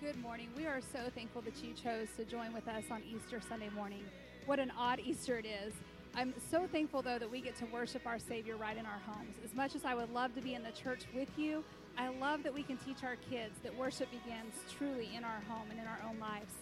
[0.00, 0.48] Good morning.
[0.56, 4.02] We are so thankful that you chose to join with us on Easter Sunday morning.
[4.46, 5.74] What an odd Easter it is.
[6.14, 9.36] I'm so thankful, though, that we get to worship our Savior right in our homes.
[9.44, 11.62] As much as I would love to be in the church with you,
[11.98, 15.68] I love that we can teach our kids that worship begins truly in our home
[15.68, 16.54] and in our own lives.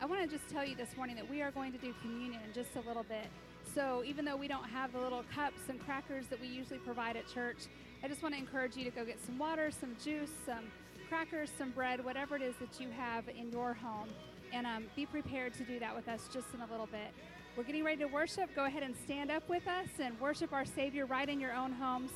[0.00, 2.40] I want to just tell you this morning that we are going to do communion
[2.46, 3.26] in just a little bit.
[3.74, 7.16] So, even though we don't have the little cups and crackers that we usually provide
[7.16, 7.66] at church,
[8.02, 10.64] I just want to encourage you to go get some water, some juice, some
[11.08, 14.08] crackers, some bread, whatever it is that you have in your home.
[14.52, 17.12] And um, be prepared to do that with us just in a little bit.
[17.56, 18.54] We're getting ready to worship.
[18.54, 21.72] Go ahead and stand up with us and worship our Savior right in your own
[21.72, 22.10] homes.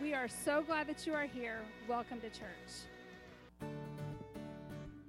[0.00, 1.60] We are so glad that you are here.
[1.88, 3.68] Welcome to church.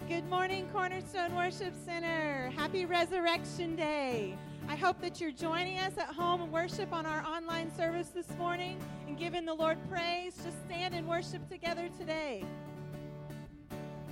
[0.07, 2.51] Good morning, Cornerstone Worship Center.
[2.55, 4.35] Happy Resurrection Day.
[4.67, 8.29] I hope that you're joining us at home and worship on our online service this
[8.37, 10.35] morning and giving the Lord praise.
[10.43, 12.43] Just stand and worship together today.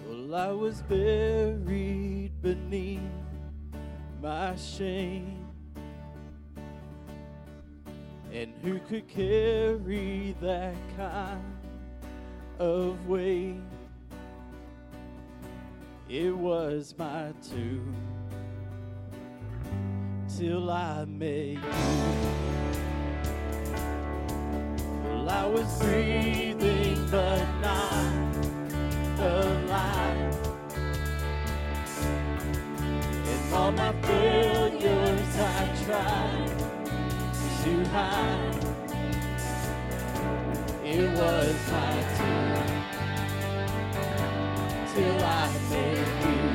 [0.07, 3.01] Well, I was buried beneath
[4.21, 5.45] my shame.
[8.31, 11.43] And who could carry that kind
[12.57, 13.59] of weight?
[16.07, 17.93] It was my tomb
[20.37, 21.59] till I met you.
[25.03, 28.36] Well, I was breathing, but not
[29.19, 30.37] alive.
[33.31, 36.57] And all my failures I tried
[37.63, 38.65] to hide.
[40.83, 42.67] It was my turn
[44.93, 46.46] till I met you.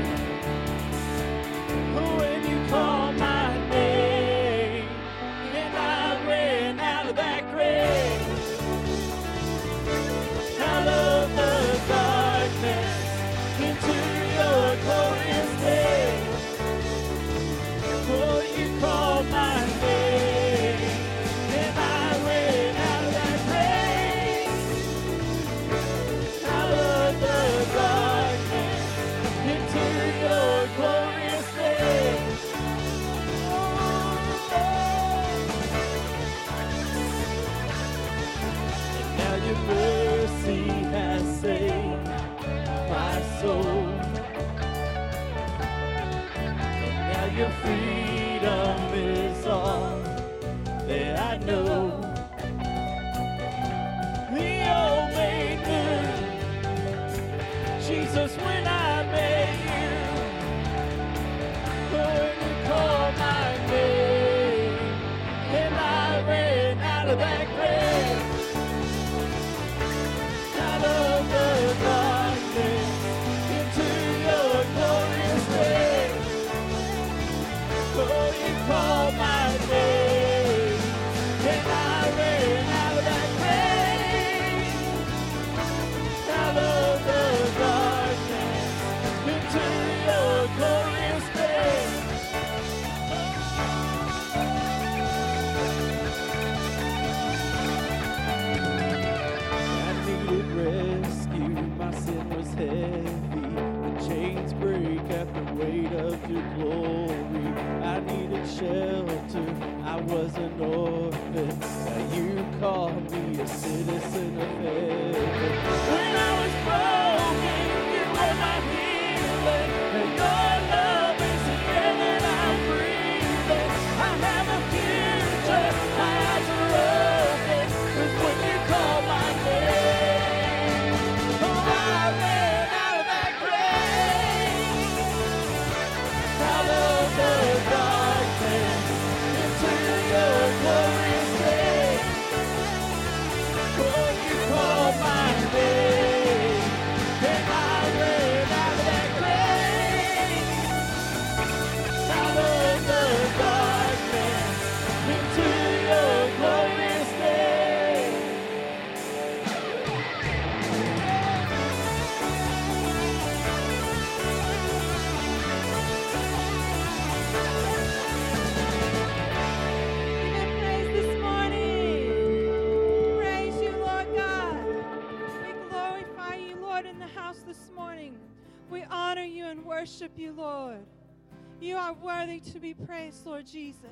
[181.62, 183.86] You are worthy to be praised, Lord Jesus.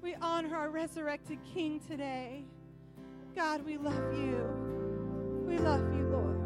[0.00, 2.46] We honor our resurrected King today.
[3.36, 4.48] God, we love you.
[5.46, 6.39] We love you, Lord.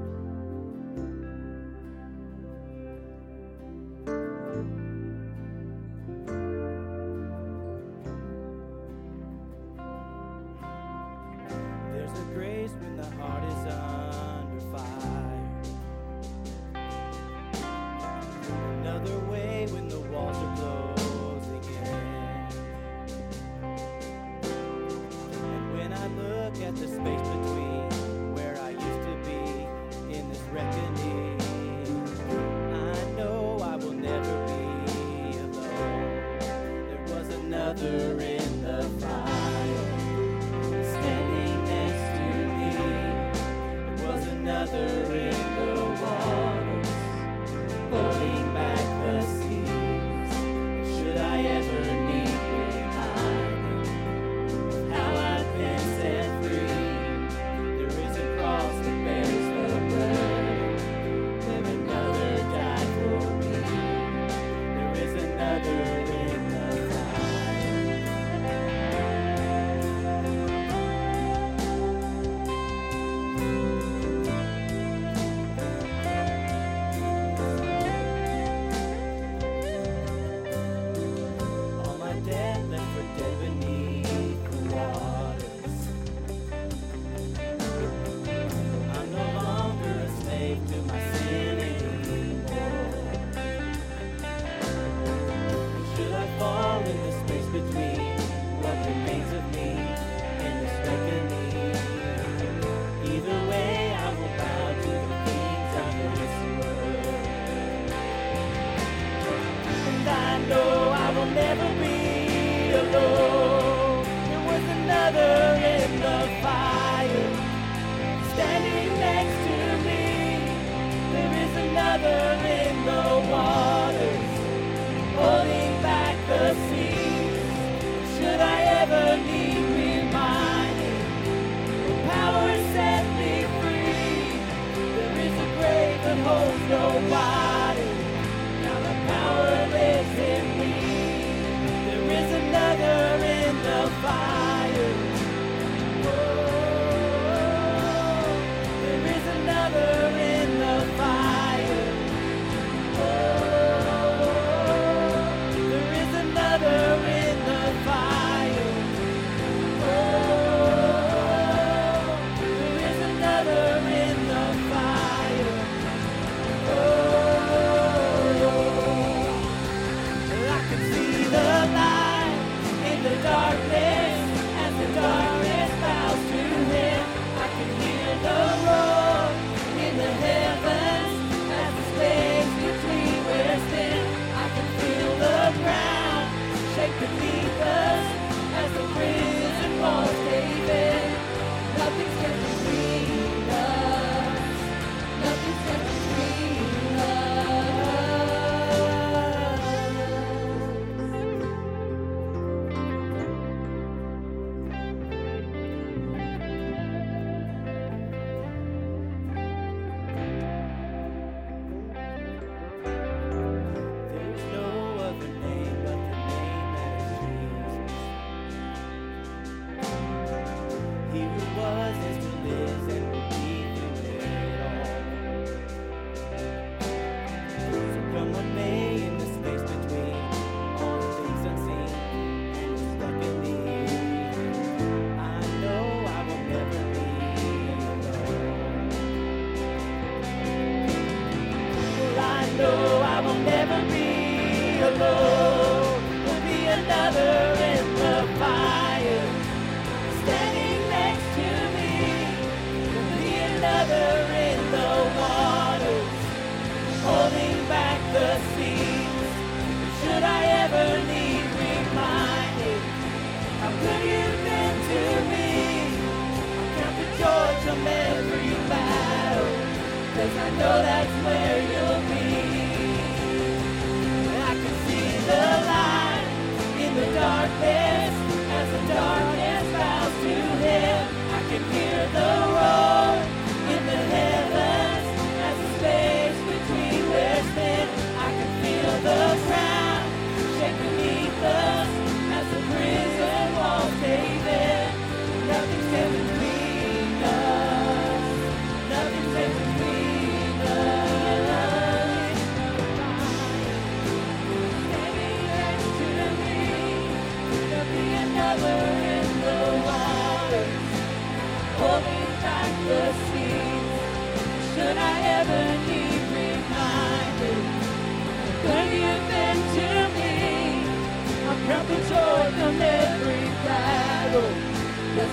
[277.61, 277.84] Hey.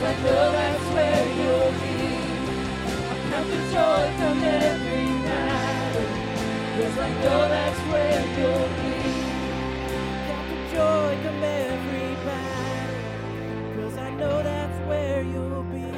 [0.03, 1.97] I know that's where you'll be.
[3.29, 5.11] Come to joy from every
[6.97, 8.97] I know that's where you'll be.
[10.27, 12.11] Got the joy from every
[13.97, 15.91] I know that's where you'll be.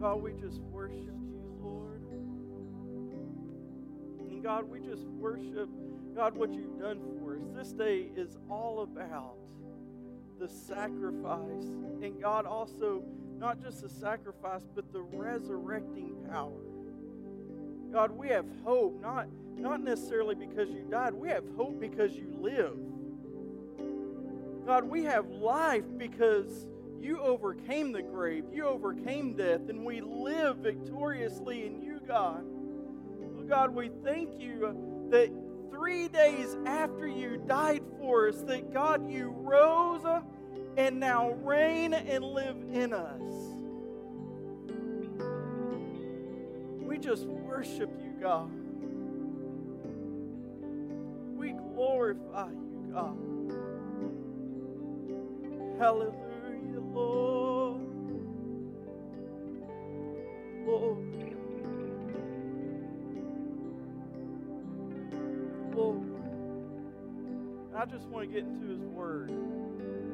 [0.00, 1.33] God, we just worship you,
[4.44, 5.70] God, we just worship,
[6.14, 7.42] God, what you've done for us.
[7.56, 9.36] This day is all about
[10.38, 11.64] the sacrifice.
[12.02, 13.02] And God, also,
[13.38, 16.60] not just the sacrifice, but the resurrecting power.
[17.90, 22.36] God, we have hope, not, not necessarily because you died, we have hope because you
[22.38, 22.76] live.
[24.66, 26.66] God, we have life because
[27.00, 32.44] you overcame the grave, you overcame death, and we live victoriously in you, God.
[33.48, 35.30] God, we thank you that
[35.70, 40.04] three days after you died for us, that God, you rose
[40.76, 43.20] and now reign and live in us.
[46.80, 48.50] We just worship you, God.
[51.36, 53.18] We glorify you, God.
[55.78, 56.24] Hallelujah.
[56.94, 57.33] Lord.
[67.84, 69.30] I just want to get into his word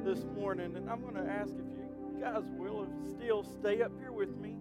[0.04, 4.10] this morning, and I'm going to ask if you guys will still stay up here
[4.10, 4.56] with me.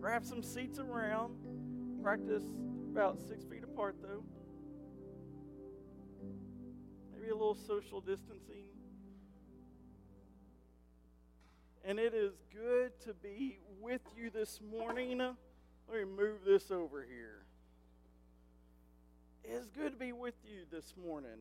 [0.00, 1.36] Grab some seats around.
[2.02, 2.42] Practice
[2.90, 4.24] about six feet apart, though.
[7.14, 8.64] Maybe a little social distancing.
[11.84, 15.18] And it is good to be with you this morning.
[15.18, 17.44] Let me move this over here.
[19.44, 21.38] It's good to be with you this morning.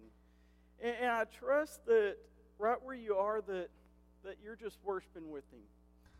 [0.81, 2.17] And, and I trust that
[2.57, 3.69] right where you are that
[4.23, 5.61] that you're just worshiping with him.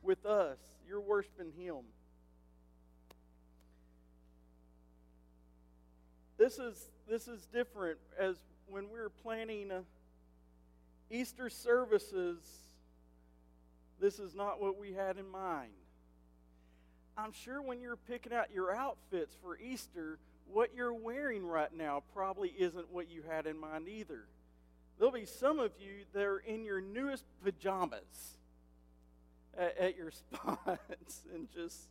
[0.04, 0.60] With us.
[0.88, 1.78] You're worshiping him.
[6.38, 9.82] This is this is different as when we were planning uh,
[11.10, 12.66] Easter services
[14.00, 15.72] this is not what we had in mind.
[17.18, 20.20] I'm sure when you're picking out your outfits for Easter,
[20.52, 24.26] what you're wearing right now probably isn't what you had in mind either.
[24.98, 28.38] There'll be some of you that are in your newest pajamas
[29.58, 31.90] at, at your spots and just,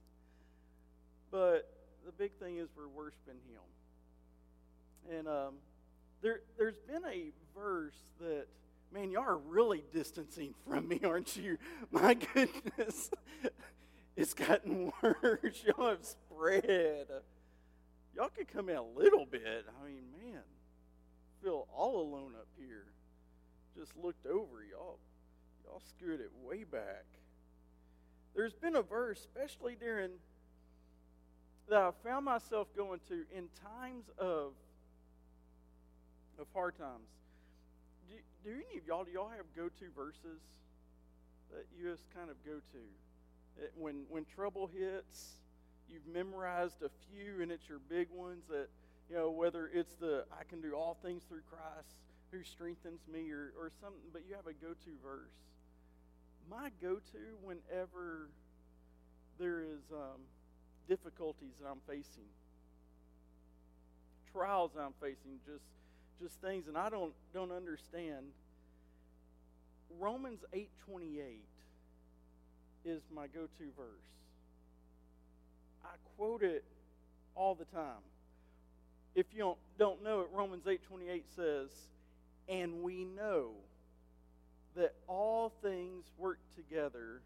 [1.31, 1.71] but
[2.07, 5.19] the big thing is we're worshiping Him.
[5.19, 5.55] And um,
[6.23, 8.47] there, there's been a verse that
[8.95, 11.59] Man, y'all are really distancing from me, aren't you?
[11.91, 13.11] My goodness.
[14.17, 15.65] It's gotten worse.
[15.67, 17.09] Y'all have spread.
[18.15, 19.67] Y'all could come in a little bit.
[19.69, 20.43] I mean, man,
[21.43, 22.34] feel all alone.
[23.77, 24.99] Just looked over y'all.
[25.65, 27.05] Y'all screwed it way back.
[28.35, 30.11] There's been a verse, especially during
[31.69, 34.53] that I found myself going to in times of
[36.39, 37.09] of hard times
[38.09, 38.15] do
[38.45, 40.41] do any of y'all do y'all have go-to verses
[41.51, 45.35] that you just kind of go to it, when when trouble hits
[45.89, 48.69] you've memorized a few and it's your big ones that
[49.09, 51.97] you know whether it's the i can do all things through christ
[52.35, 55.39] who strengthens me or, or something but you have a go-to verse
[56.51, 58.29] my go-to whenever
[59.39, 60.21] there is um,
[60.89, 62.29] difficulties that i'm facing
[64.33, 65.65] trials i'm facing just
[66.21, 68.27] just things and I don't don't understand.
[69.99, 71.39] Romans 8:28
[72.85, 74.09] is my go-to verse.
[75.85, 76.65] I quote it
[77.35, 78.03] all the time.
[79.15, 81.71] If you don't, don't know it, Romans 8:28 says,
[82.49, 83.53] "And we know
[84.75, 87.23] that all things work together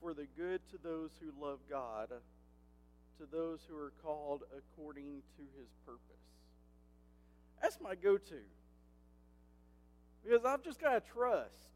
[0.00, 2.10] for the good to those who love God,
[3.18, 6.00] to those who are called according to his purpose."
[7.60, 8.40] That's my go to.
[10.24, 11.68] Because I've just got to trust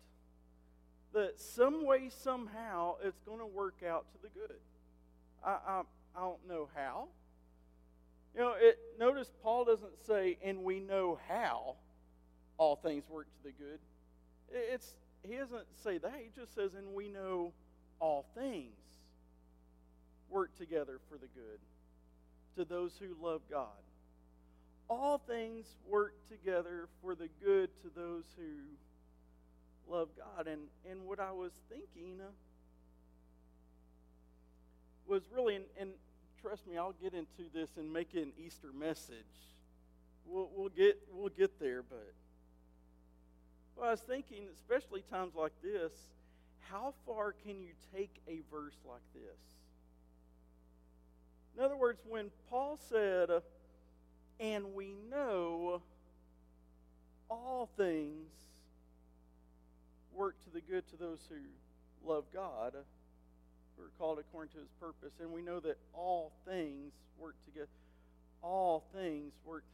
[1.13, 4.61] that some way, somehow, it's going to work out to the good.
[5.45, 5.83] I, I,
[6.15, 7.09] I don't know how.
[8.35, 11.77] You know, it, notice Paul doesn't say, and we know how
[12.59, 13.79] all things work to the good.
[14.51, 16.15] It's, he doesn't say that.
[16.23, 17.53] He just says, and we know
[17.99, 18.77] all things
[20.29, 21.61] work together for the good
[22.57, 23.69] to those who love God
[24.89, 30.47] all things work together for the good to those who love God.
[30.47, 32.31] And, and what I was thinking uh,
[35.07, 35.91] was really, and, and,
[36.41, 39.17] trust me, I'll get into this and make it an Easter message.
[40.25, 42.13] We'll, we'll get we'll get there, but
[43.77, 45.93] well, I was thinking, especially times like this,
[46.71, 49.39] how far can you take a verse like this?
[51.57, 53.31] In other words, when Paul said,
[54.41, 55.83] "And we know
[57.31, 58.31] all things
[60.13, 61.41] work to the good to those who
[62.03, 62.75] love God."
[63.77, 65.13] who are called according to his purpose.
[65.21, 67.69] And we know that all things work together.
[68.43, 69.65] All things work.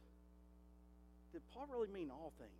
[1.31, 2.51] Did Paul really mean all things?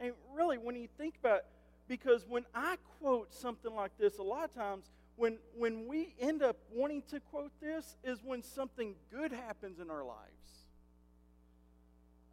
[0.00, 1.46] And really, when you think about it,
[1.88, 6.42] because when I quote something like this, a lot of times when, when we end
[6.42, 10.66] up wanting to quote this is when something good happens in our lives.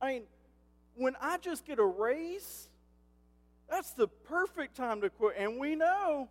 [0.02, 0.24] I mean,
[0.96, 2.70] when I just get a raise,
[3.70, 5.34] that's the perfect time to quote.
[5.38, 6.30] And we know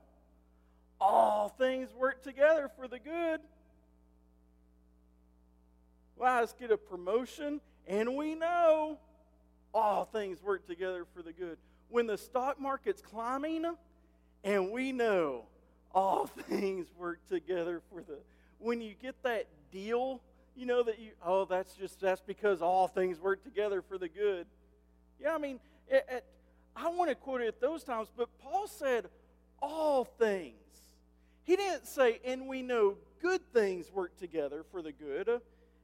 [1.01, 3.41] all things work together for the good.
[6.17, 8.99] Well, I just get a promotion, and we know
[9.75, 11.59] all things work together for the good.
[11.91, 13.67] When the stock market's climbing,
[14.43, 15.45] and we know
[15.95, 18.19] all things work together for the
[18.59, 20.21] when you get that deal,
[20.57, 24.09] you know that you oh that's just that's because all things work together for the
[24.09, 24.47] good.
[25.21, 26.25] Yeah, I mean, it, it,
[26.77, 29.07] I want to quote it at those times, but Paul said
[29.61, 30.55] all things.
[31.45, 35.29] He didn't say, and we know good things work together for the good.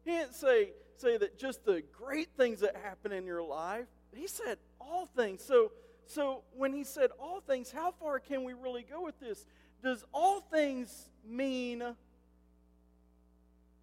[0.04, 0.70] He didn't say,
[1.00, 3.86] say that just the great things that happen in your life.
[4.14, 5.42] He said all things.
[5.42, 5.72] So,
[6.06, 9.46] so when he said all things, how far can we really go with this?
[9.82, 11.82] Does all things mean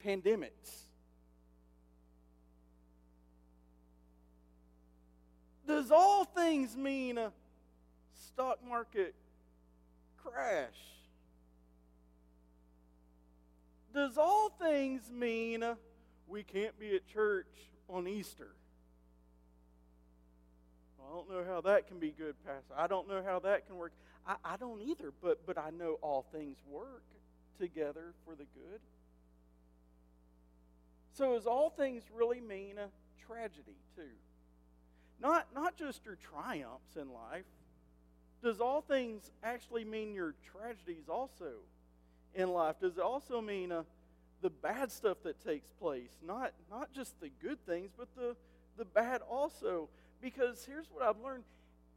[0.05, 0.85] pandemics?
[5.67, 7.31] Does all things mean a
[8.13, 9.15] stock market
[10.23, 10.69] crash?
[13.93, 15.63] Does all things mean
[16.27, 17.47] we can't be at church
[17.89, 18.49] on Easter?
[20.97, 22.73] Well, I don't know how that can be good, Pastor.
[22.75, 23.93] I don't know how that can work.
[24.25, 27.03] I, I don't either, but, but I know all things work
[27.59, 28.81] together for the good.
[31.13, 32.89] So, does all things really mean a
[33.25, 34.03] tragedy, too?
[35.19, 37.45] Not, not just your triumphs in life.
[38.43, 41.53] Does all things actually mean your tragedies also?
[42.37, 42.75] in life?
[42.79, 43.83] Does it also mean uh,
[44.41, 46.11] the bad stuff that takes place?
[46.25, 48.35] Not, not just the good things, but the,
[48.77, 49.89] the bad also.
[50.21, 51.43] Because here's what I've learned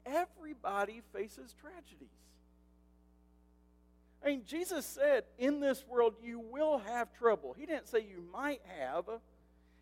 [0.07, 2.09] everybody faces tragedies.
[4.25, 7.55] I mean, Jesus said, in this world you will have trouble.
[7.59, 9.05] He didn't say you might have,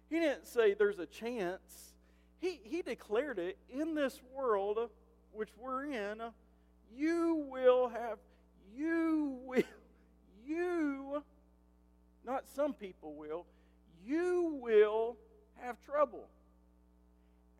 [0.08, 1.92] He didn't say there's a chance.
[2.40, 4.78] He, he declared it in this world,
[5.32, 6.22] which we're in,
[6.96, 8.18] you will have,
[8.76, 9.64] you will
[10.48, 11.22] you,
[12.28, 13.46] not some people will,
[14.06, 15.16] you will
[15.56, 16.26] have trouble.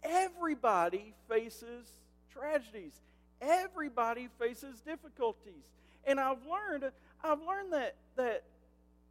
[0.02, 1.88] Everybody faces
[2.32, 2.92] tragedies.
[3.40, 5.64] Everybody faces difficulties.
[6.04, 6.92] And I've learned,
[7.24, 8.44] I've learned that, that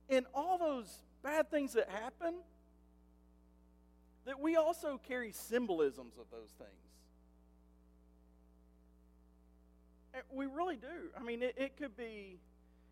[0.10, 2.36] in all those bad things that happen,
[4.26, 6.70] that we also carry symbolisms of those things.
[10.32, 11.10] We really do.
[11.20, 12.40] I mean, it, it could be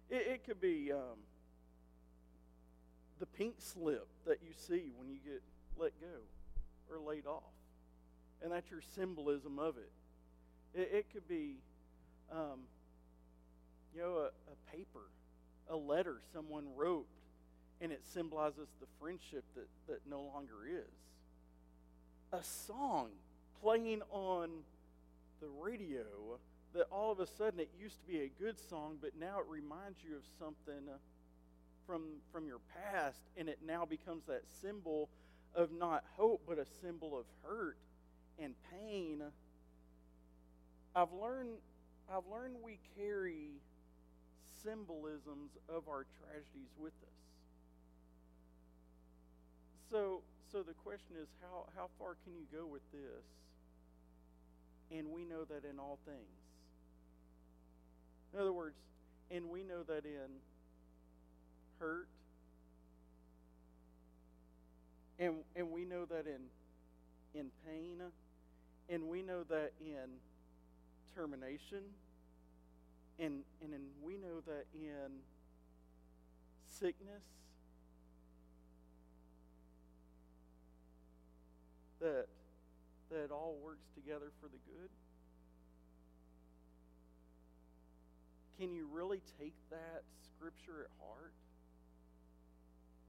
[0.10, 1.17] it, it could be um,
[3.19, 5.41] the pink slip that you see when you get
[5.78, 6.17] let go
[6.89, 7.43] or laid off.
[8.41, 9.91] And that's your symbolism of it.
[10.80, 11.58] It, it could be,
[12.32, 12.62] um,
[13.93, 15.10] you know, a, a paper,
[15.69, 17.08] a letter someone wrote,
[17.82, 20.93] and it symbolizes the friendship that, that no longer is.
[22.32, 23.10] A song
[23.62, 24.49] playing on
[25.41, 26.04] the radio
[26.73, 29.45] that all of a sudden it used to be a good song, but now it
[29.49, 30.97] reminds you of something uh,
[31.86, 32.60] from, from your
[32.91, 35.10] past, and it now becomes that symbol
[35.54, 37.78] of not hope, but a symbol of hurt
[38.39, 39.24] and pain.
[40.95, 41.58] I've learned,
[42.10, 43.52] I've learned we carry
[44.63, 47.15] symbolisms of our tragedies with us.
[49.91, 50.21] So,
[50.52, 53.24] so the question is, how, how far can you go with this?
[54.91, 56.17] And we know that in all things,
[58.34, 58.76] in other words,
[59.32, 60.30] and we know that in
[61.80, 62.08] hurt,
[65.20, 68.02] and, and we know that in, in pain,
[68.90, 70.10] and we know that in
[71.16, 71.84] termination,
[73.20, 75.12] and, and in, we know that in
[76.68, 77.24] sickness,
[82.02, 82.26] that,
[83.10, 84.90] that it all works together for the good.
[88.58, 91.34] can you really take that scripture at heart?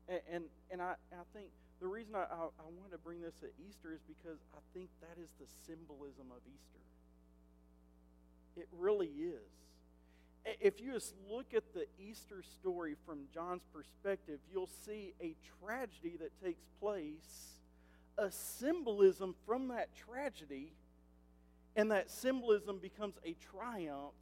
[0.08, 1.48] And, and, and I, I think
[1.80, 4.88] the reason I, I, I want to bring this at Easter is because I think
[5.00, 6.84] that is the symbolism of Easter.
[8.56, 9.52] It really is.
[10.60, 16.16] If you just look at the Easter story from John's perspective, you'll see a tragedy
[16.20, 17.58] that takes place,
[18.16, 20.72] a symbolism from that tragedy,
[21.74, 24.14] and that symbolism becomes a triumph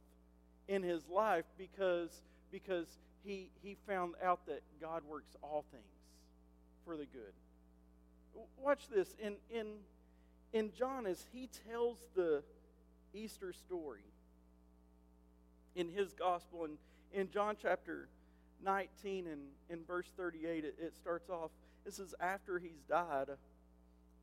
[0.67, 2.09] in his life because,
[2.51, 2.87] because
[3.25, 5.83] he, he found out that God works all things
[6.85, 7.33] for the good.
[8.61, 9.15] Watch this.
[9.19, 9.67] In, in,
[10.53, 12.43] in John, as he tells the
[13.13, 14.03] Easter story
[15.75, 16.77] in his gospel, and
[17.13, 18.09] in John chapter
[18.63, 21.51] 19 and in verse 38, it, it starts off.
[21.85, 23.29] This is after he's died,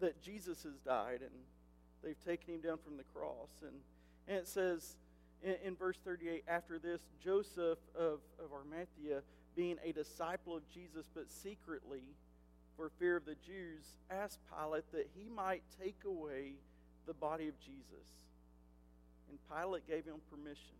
[0.01, 1.31] that Jesus has died, and
[2.03, 3.51] they've taken him down from the cross.
[3.63, 3.77] And,
[4.29, 4.97] and it says
[5.43, 9.23] in, in verse 38 after this, Joseph of, of Arimathea,
[9.55, 12.03] being a disciple of Jesus, but secretly,
[12.77, 16.53] for fear of the Jews, asked Pilate that he might take away
[17.07, 18.09] the body of Jesus.
[19.29, 20.77] And Pilate gave him permission.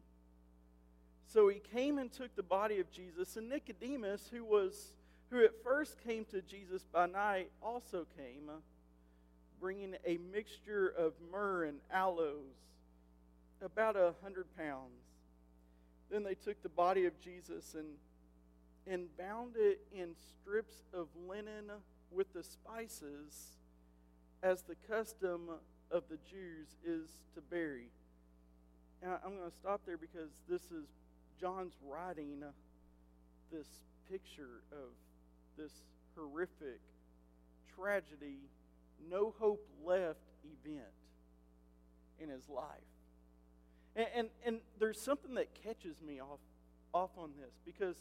[1.27, 4.95] So he came and took the body of Jesus, and Nicodemus, who was
[5.31, 8.51] who at first came to Jesus by night, also came,
[9.59, 12.53] bringing a mixture of myrrh and aloes,
[13.63, 15.01] about a hundred pounds.
[16.11, 17.87] Then they took the body of Jesus and
[18.87, 21.71] and bound it in strips of linen
[22.11, 23.57] with the spices,
[24.43, 25.49] as the custom
[25.91, 27.91] of the Jews is to bury.
[29.03, 30.87] Now, I'm going to stop there because this is
[31.41, 32.43] John's writing
[33.53, 33.69] this
[34.11, 34.89] picture of
[35.57, 35.73] this
[36.17, 36.81] horrific
[37.77, 38.39] tragedy,
[39.11, 40.85] no hope left event
[42.21, 42.92] in his life.
[43.95, 46.41] And, and, and there's something that catches me off,
[46.95, 47.97] off on this because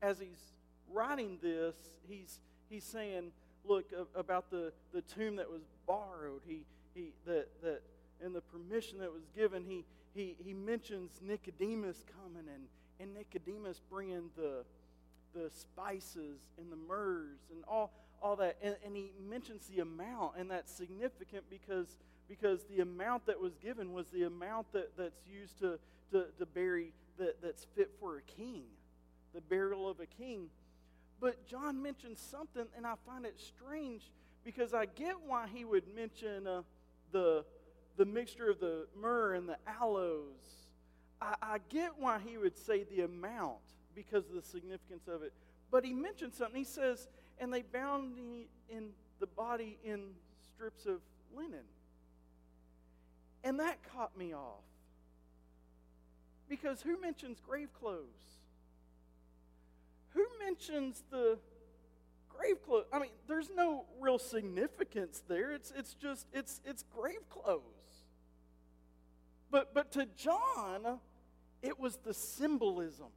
[0.00, 0.52] as he's
[0.90, 1.74] writing this,
[2.08, 3.32] he's, he's saying,
[3.64, 7.82] look, about the, the tomb that was borrowed, he, he, that, that,
[8.22, 12.64] and the permission that was given, he, he, he mentions Nicodemus coming and,
[13.00, 14.64] and Nicodemus bringing the,
[15.34, 18.56] the spices and the myrrhs and all, all that.
[18.62, 21.96] And, and he mentions the amount, and that's significant because,
[22.32, 25.78] because the amount that was given was the amount that, that's used to,
[26.12, 28.62] to, to bury that, that's fit for a king
[29.34, 30.48] the burial of a king.
[31.20, 34.10] But John mentions something, and I find it strange
[34.44, 36.62] because I get why he would mention uh,
[37.12, 37.44] the,
[37.96, 40.66] the mixture of the myrrh and the aloes.
[41.20, 43.60] I, I get why he would say the amount
[43.94, 45.32] because of the significance of it.
[45.70, 46.56] But he mentions something.
[46.56, 48.88] He says, and they bound me in
[49.20, 50.10] the body in
[50.54, 51.00] strips of
[51.34, 51.64] linen.
[53.44, 54.64] And that caught me off.
[56.48, 58.32] Because who mentions grave clothes?
[60.14, 61.38] who mentions the
[62.28, 62.84] grave clothes?
[62.92, 65.52] I mean, there's no real significance there.
[65.52, 67.62] It's, it's just, it's, it's grave clothes.
[69.50, 70.98] But, but to John,
[71.62, 73.08] it was the symbolism.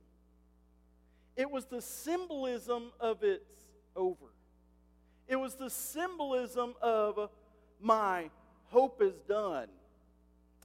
[1.36, 4.28] It was the symbolism of it's over.
[5.28, 7.30] It was the symbolism of
[7.82, 8.30] my
[8.68, 9.68] hope is done.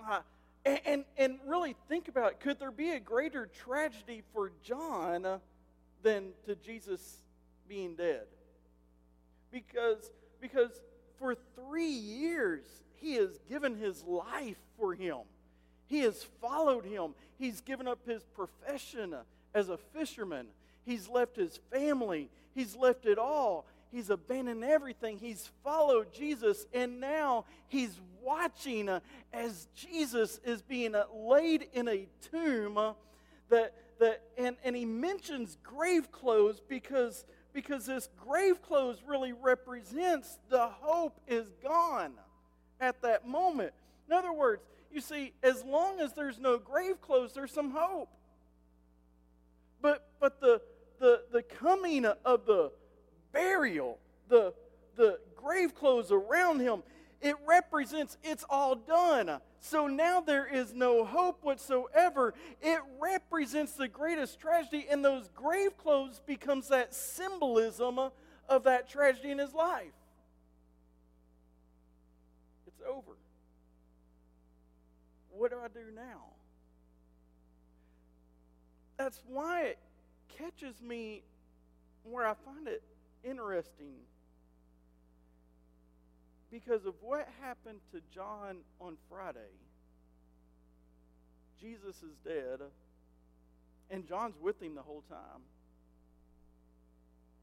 [0.09, 0.21] Uh,
[0.65, 2.41] and, and, and, really think about it.
[2.41, 5.41] Could there be a greater tragedy for John
[6.03, 7.21] than to Jesus
[7.69, 8.27] being dead.
[9.51, 10.11] Because,
[10.41, 10.71] because
[11.19, 12.65] for three years,
[12.97, 15.19] he has given his life for him.
[15.87, 17.15] He has followed him.
[17.39, 19.15] He's given up his profession
[19.55, 20.47] as a fisherman.
[20.85, 22.29] He's left his family.
[22.55, 23.67] He's left it all.
[23.91, 25.19] He's abandoned everything.
[25.19, 26.67] He's followed Jesus.
[26.73, 29.01] And now he's watching uh,
[29.33, 32.93] as Jesus is being uh, laid in a tomb uh,
[33.49, 40.39] that, that and, and he mentions grave clothes because, because this grave clothes really represents
[40.49, 42.13] the hope is gone
[42.81, 43.73] at that moment.
[44.09, 48.09] In other words, you see, as long as there's no grave clothes, there's some hope.
[49.81, 50.61] But but the
[50.99, 52.73] the the coming of the
[53.33, 54.55] burial, the
[54.97, 56.83] the grave clothes around him,
[57.21, 59.41] it represents it's all done.
[59.61, 62.35] So now there is no hope whatsoever.
[62.63, 67.99] It represents the greatest tragedy, and those grave clothes becomes that symbolism
[68.49, 69.93] of that tragedy in his life.
[72.67, 73.17] It's over.
[75.31, 76.25] What do I do now?
[78.97, 79.79] That's why it
[80.37, 81.23] catches me
[82.03, 82.83] where I find it
[83.25, 83.95] interesting
[86.51, 89.39] because of what happened to John on Friday.
[91.61, 92.61] Jesus is dead,
[93.91, 95.43] and John's with him the whole time.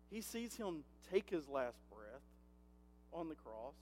[0.09, 2.21] He sees him take his last breath.
[3.13, 3.73] on the cross.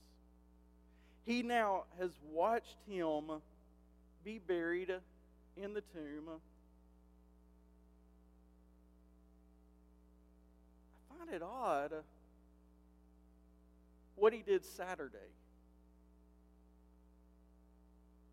[1.24, 3.24] He now has watched him
[4.24, 4.92] be buried
[5.56, 6.40] in the tomb.
[11.18, 11.92] Find it odd
[14.14, 15.32] what he did Saturday.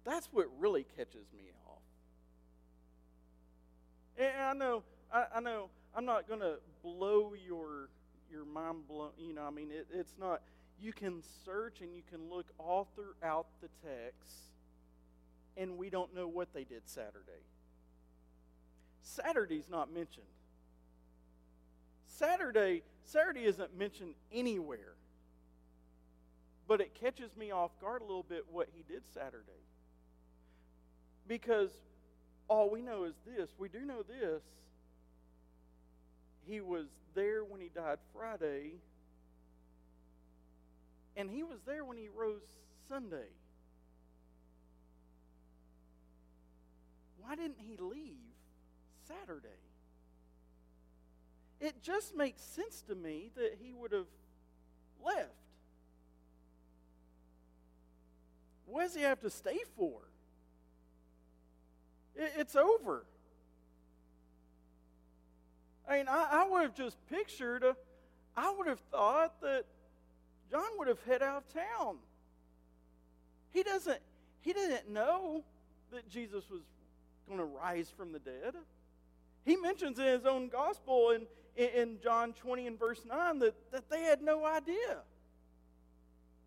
[0.06, 1.82] That's what really catches me off.
[4.18, 7.90] And I know, I, I know, I'm not going to blow your
[8.32, 9.12] your mind blown.
[9.18, 10.42] You know, I mean, it, it's not.
[10.82, 14.52] You can search and you can look all throughout the text,
[15.56, 17.46] and we don't know what they did Saturday.
[19.02, 20.26] Saturday's not mentioned.
[22.18, 24.96] Saturday, Saturday isn't mentioned anywhere.
[26.68, 29.52] But it catches me off guard a little bit what he did Saturday.
[31.28, 31.72] Because
[32.48, 33.50] all we know is this.
[33.58, 34.42] We do know this.
[36.46, 38.74] He was there when he died Friday,
[41.16, 42.42] and he was there when he rose
[42.90, 43.30] Sunday.
[47.20, 48.18] Why didn't he leave
[49.08, 49.63] Saturday?
[51.64, 54.08] It just makes sense to me that he would have
[55.04, 55.30] left.
[58.66, 60.02] What does he have to stay for?
[62.18, 63.06] It's over.
[65.88, 67.78] I mean, I, I would have just pictured, a,
[68.36, 69.64] I would have thought that
[70.52, 71.96] John would have head out of town.
[73.52, 74.00] He doesn't,
[74.42, 75.46] he didn't know
[75.94, 76.64] that Jesus was
[77.26, 78.54] going to rise from the dead.
[79.46, 81.22] He mentions in his own gospel in,
[81.56, 85.02] in John 20 and verse 9 that, that they had no idea.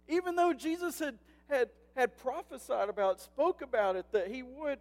[0.08, 4.78] Even though Jesus had, had, had prophesied about, spoke about it, that he would,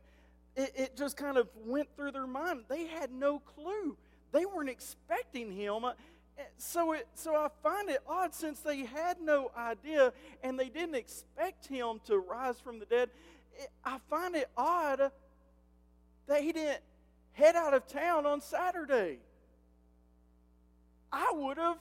[0.56, 2.64] it, it just kind of went through their mind.
[2.68, 3.98] They had no clue
[4.36, 5.86] they weren't expecting him.
[5.86, 5.94] Uh,
[6.58, 10.12] so, it, so I find it odd since they had no idea
[10.44, 13.10] and they didn't expect him to rise from the dead.
[13.86, 15.10] I find it odd
[16.28, 16.82] that he didn't
[17.32, 19.20] head out of town on Saturday.
[21.16, 21.78] I would have.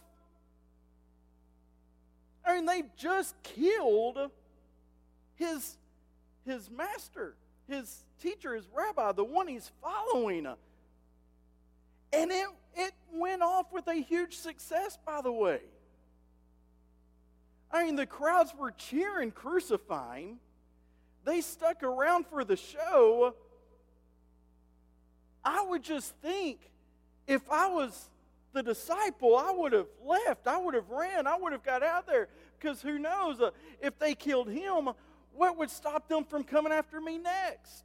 [2.47, 4.31] I mean, they've just killed
[5.35, 5.77] his,
[6.47, 7.35] his master,
[7.69, 10.47] his teacher, his rabbi, the one he's following.
[12.13, 15.63] And it, it went off with a huge success, by the way.
[17.73, 20.39] I mean, the crowds were cheering, crucifying.
[21.25, 23.35] They stuck around for the show.
[25.45, 26.61] I would just think
[27.27, 28.11] if I was
[28.55, 30.47] the disciple, I would have left.
[30.47, 31.27] I would have ran.
[31.27, 32.29] I would have got out there.
[32.59, 33.51] Because who knows, uh,
[33.83, 34.89] if they killed him,
[35.35, 37.85] what would stop them from coming after me next?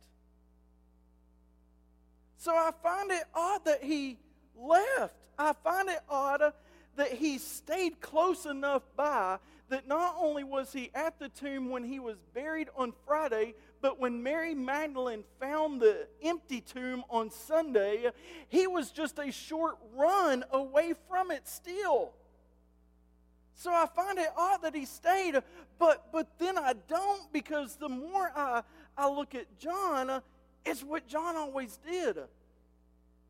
[2.37, 4.17] So I find it odd that he
[4.55, 5.15] left.
[5.37, 6.53] I find it odd
[6.95, 11.83] that he stayed close enough by that not only was he at the tomb when
[11.83, 18.11] he was buried on Friday, but when Mary Magdalene found the empty tomb on Sunday,
[18.47, 22.13] he was just a short run away from it still.
[23.55, 25.35] So I find it odd that he stayed,
[25.77, 28.63] but but then I don't because the more I,
[28.97, 30.21] I look at John,
[30.65, 32.17] it's what John always did.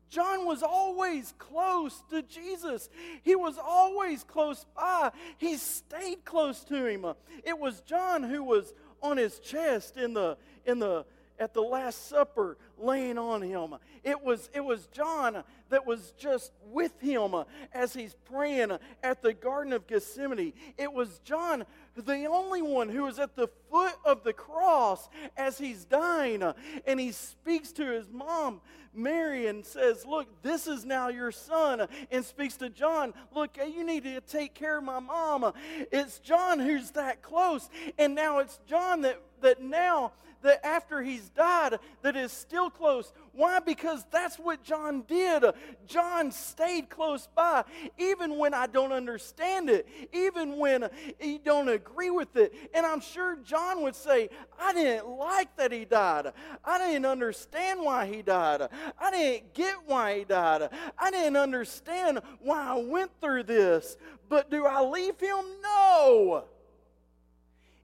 [0.08, 2.88] John was always close to Jesus.
[3.22, 5.12] He was always close by.
[5.38, 7.06] He stayed close to him.
[7.44, 11.04] It was John who was on his chest in the in the
[11.38, 13.74] at the last supper laying on him.
[14.04, 17.34] It was it was John that was just with him
[17.72, 20.52] as he's praying at the garden of Gethsemane.
[20.76, 21.64] It was John
[21.96, 26.42] the only one who is at the foot of the cross as he's dying.
[26.86, 28.60] And he speaks to his mom,
[28.94, 31.86] Mary, and says, Look, this is now your son.
[32.10, 35.52] And speaks to John, Look, you need to take care of my mom.
[35.92, 37.68] It's John who's that close.
[37.98, 43.12] And now it's John that, that now that after he's died that is still close.
[43.32, 43.60] Why?
[43.60, 45.44] Because that's what John did.
[45.86, 47.64] John stayed close by,
[47.98, 50.88] even when I don't understand it, even when
[51.20, 52.52] you don't agree with it.
[52.74, 56.32] And I'm sure John would say, I didn't like that he died.
[56.64, 58.68] I didn't understand why he died.
[58.98, 60.68] I didn't get why he died.
[60.98, 63.96] I didn't understand why I went through this.
[64.28, 65.44] But do I leave him?
[65.62, 66.44] No.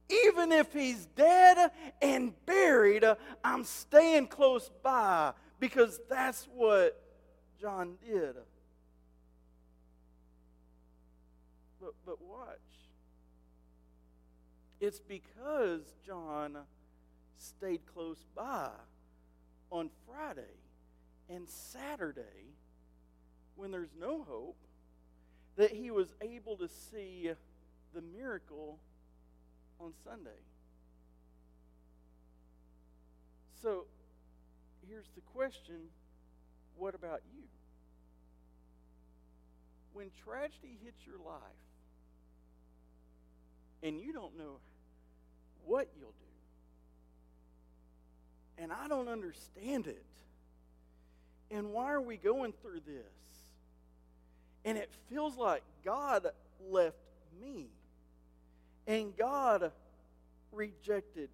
[0.09, 3.05] Even if he's dead and buried,
[3.43, 7.03] I'm staying close by because that's what
[7.61, 8.37] John did.
[11.81, 12.59] But, but watch.
[14.81, 16.59] It's because John
[17.39, 18.71] stayed close by
[19.71, 20.43] on Friday
[21.29, 22.55] and Saturday
[23.57, 24.57] when there's no hope
[25.57, 27.31] that he was able to see
[27.95, 28.79] the miracle
[29.81, 30.31] on Sunday.
[33.63, 33.85] So
[34.89, 35.77] here's the question
[36.77, 37.43] what about you?
[39.93, 41.41] When tragedy hits your life
[43.83, 44.59] and you don't know
[45.65, 46.25] what you'll do,
[48.63, 50.05] and I don't understand it,
[51.51, 53.05] and why are we going through this?
[54.65, 56.27] And it feels like God
[56.69, 56.97] left
[57.41, 57.69] me.
[58.87, 59.73] And God
[60.53, 61.29] rejected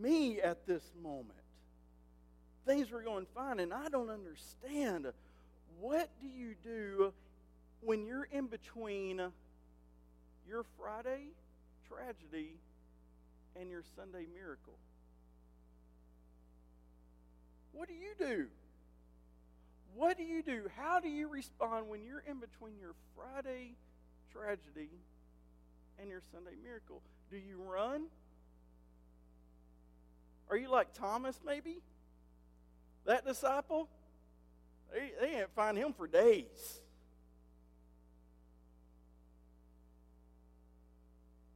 [0.00, 1.38] me at this moment.
[2.64, 5.06] Things were going fine, and I don't understand.
[5.80, 7.12] What do you do
[7.80, 9.20] when you're in between
[10.48, 11.30] your Friday
[11.88, 12.52] tragedy
[13.60, 14.74] and your Sunday miracle?
[17.72, 18.46] What do you do?
[19.94, 20.70] What do you do?
[20.76, 23.74] How do you respond when you're in between your Friday
[24.32, 24.88] tragedy
[26.00, 27.00] and your Sunday miracle?
[27.30, 28.04] Do you run?
[30.50, 31.80] Are you like Thomas, maybe?
[33.06, 33.88] That disciple?
[34.92, 36.80] They, they didn't find him for days.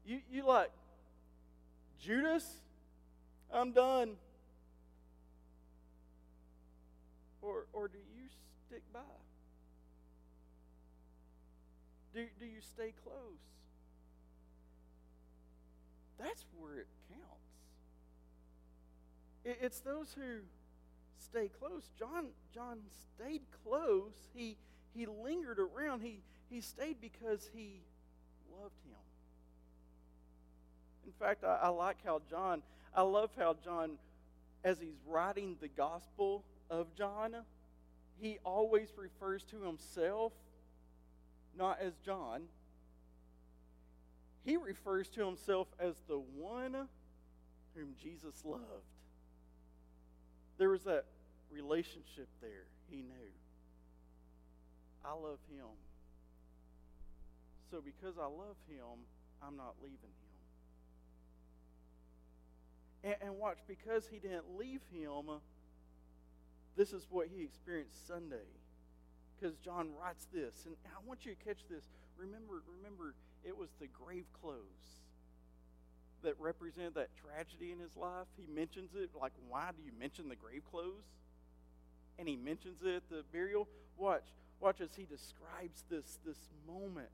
[0.07, 0.71] You, you like
[2.01, 2.49] Judas?
[3.53, 4.13] I'm done.
[7.43, 8.29] Or, or do you
[8.67, 9.01] stick by?
[12.15, 13.56] Do, do you stay close?
[16.19, 17.23] That's where it counts.
[19.45, 20.41] It's those who
[21.19, 21.91] stay close.
[21.99, 22.79] John, John
[23.15, 24.15] stayed close.
[24.35, 24.57] He,
[24.95, 26.01] he lingered around.
[26.01, 27.81] He, he stayed because he
[28.51, 28.97] loved him.
[31.07, 32.63] In fact, I, I like how John,
[32.95, 33.93] I love how John,
[34.65, 37.37] as he's writing the gospel of John,
[38.19, 40.33] he always refers to himself
[41.57, 42.43] not as John.
[44.47, 46.87] He refers to himself as the one
[47.75, 48.63] whom Jesus loved.
[50.57, 51.05] There was that
[51.51, 52.67] relationship there.
[52.89, 53.33] He knew.
[55.05, 55.67] I love him.
[57.73, 59.03] So because I love him,
[59.43, 59.99] I'm not leaving
[63.03, 63.11] him.
[63.11, 65.41] And, and watch, because he didn't leave him,
[66.77, 68.47] this is what he experienced Sunday.
[69.35, 71.85] Because John writes this, and I want you to catch this.
[72.17, 73.15] Remember, remember,
[73.47, 74.97] it was the grave clothes
[76.23, 78.27] that represent that tragedy in his life.
[78.37, 81.05] He mentions it like, why do you mention the grave clothes?
[82.19, 83.69] And he mentions it at the burial.
[83.97, 84.25] Watch,
[84.61, 87.09] watch as he describes this this moment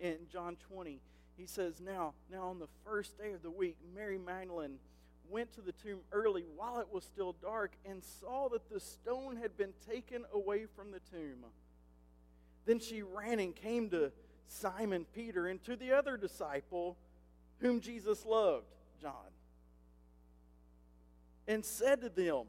[0.00, 1.00] in John 20.
[1.36, 4.78] He says, Now, now on the first day of the week, Mary Magdalene
[5.28, 9.36] went to the tomb early while it was still dark and saw that the stone
[9.36, 11.44] had been taken away from the tomb.
[12.66, 14.12] Then she ran and came to
[14.48, 16.96] Simon Peter and to the other disciple
[17.58, 18.66] whom Jesus loved,
[19.00, 19.12] John,
[21.46, 22.44] and said to them,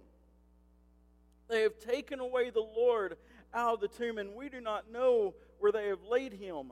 [1.47, 3.17] They have taken away the Lord
[3.53, 6.71] out of the tomb, and we do not know where they have laid him.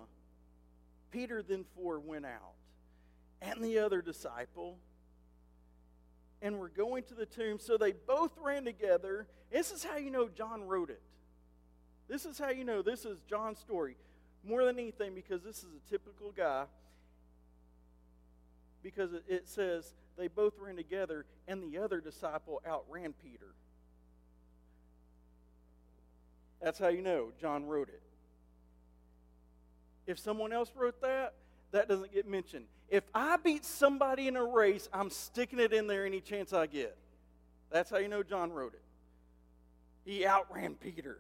[1.12, 2.56] Peter then four went out,
[3.42, 4.78] and the other disciple
[6.44, 7.58] and were going to the tomb.
[7.58, 9.26] So they both ran together.
[9.52, 11.02] This is how you know John wrote it.
[12.10, 13.96] This is how you know this is John's story.
[14.46, 16.66] More than anything, because this is a typical guy.
[18.82, 23.54] Because it says they both ran together, and the other disciple outran Peter.
[26.62, 28.02] That's how you know John wrote it.
[30.06, 31.34] If someone else wrote that,
[31.72, 32.66] that doesn't get mentioned.
[32.90, 36.68] If I beat somebody in a race, I'm sticking it in there any chance I
[36.68, 36.96] get.
[37.72, 38.82] That's how you know John wrote it.
[40.06, 41.20] He outran Peter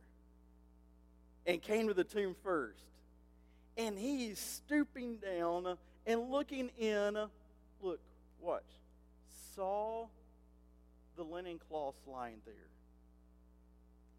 [1.45, 2.83] and came to the tomb first.
[3.77, 7.17] And he's stooping down and looking in.
[7.81, 7.99] Look,
[8.39, 8.63] watch.
[9.55, 10.07] Saw
[11.15, 12.53] the linen cloths lying there.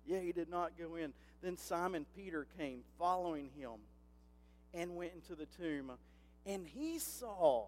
[0.07, 1.13] Yeah, he did not go in.
[1.43, 3.71] Then Simon Peter came, following him,
[4.73, 5.93] and went into the tomb.
[6.47, 7.67] And he saw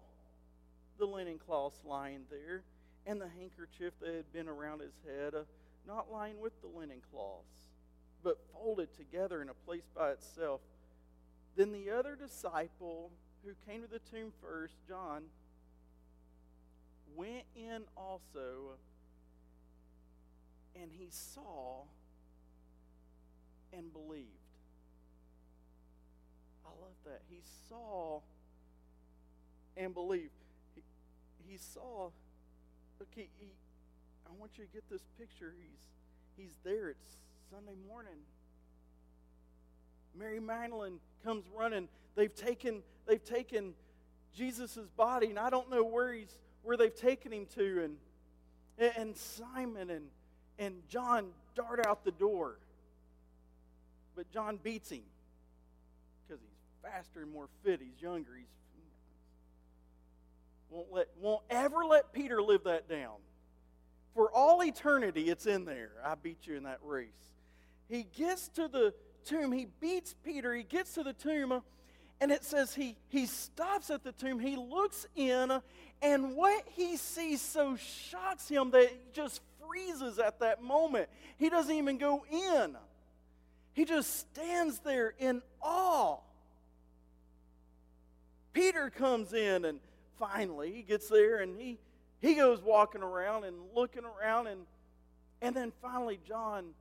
[0.97, 2.63] the linen cloths lying there
[3.05, 5.43] and the handkerchief that had been around his head, uh,
[5.87, 7.69] not lying with the linen cloths,
[8.23, 10.59] but folded together in a place by itself.
[11.57, 13.09] Then the other disciple
[13.43, 15.23] who came to the tomb first, John,
[17.15, 18.77] went in also,
[20.79, 21.81] and he saw
[23.73, 24.27] and believed.
[26.63, 27.21] I love that.
[27.27, 28.21] He saw
[29.75, 30.29] and believed.
[30.75, 30.83] He,
[31.49, 32.11] he saw,
[33.01, 33.47] okay, he,
[34.27, 35.55] I want you to get this picture.
[35.57, 35.79] He's,
[36.45, 36.89] he's there.
[36.89, 37.17] It's
[37.49, 38.19] Sunday morning.
[40.17, 41.87] Mary Magdalene comes running.
[42.15, 43.73] They've taken, they've taken
[44.35, 49.15] Jesus' body, and I don't know where he's where they've taken him to, and and
[49.15, 50.05] Simon and
[50.59, 52.57] and John dart out the door.
[54.15, 55.03] But John beats him
[56.27, 57.79] because he's faster and more fit.
[57.79, 58.31] He's younger.
[58.35, 58.47] He's
[60.69, 63.15] won't let won't ever let Peter live that down.
[64.13, 65.91] For all eternity, it's in there.
[66.03, 67.07] I beat you in that race.
[67.87, 68.93] He gets to the
[69.25, 69.51] tomb.
[69.51, 70.53] He beats Peter.
[70.53, 71.61] He gets to the tomb,
[72.19, 74.39] and it says he he stops at the tomb.
[74.39, 75.61] He looks in,
[76.01, 81.09] and what he sees so shocks him that he just freezes at that moment.
[81.37, 82.75] He doesn't even go in.
[83.73, 86.17] He just stands there in awe.
[88.53, 89.79] Peter comes in and
[90.17, 91.77] finally he gets there and he
[92.19, 94.61] he goes walking around and looking around and
[95.43, 96.71] and then finally John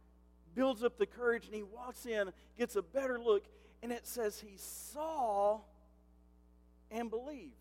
[0.57, 3.45] builds up the courage and he walks in, gets a better look,
[3.83, 5.61] and it says he saw
[6.91, 7.53] and believed.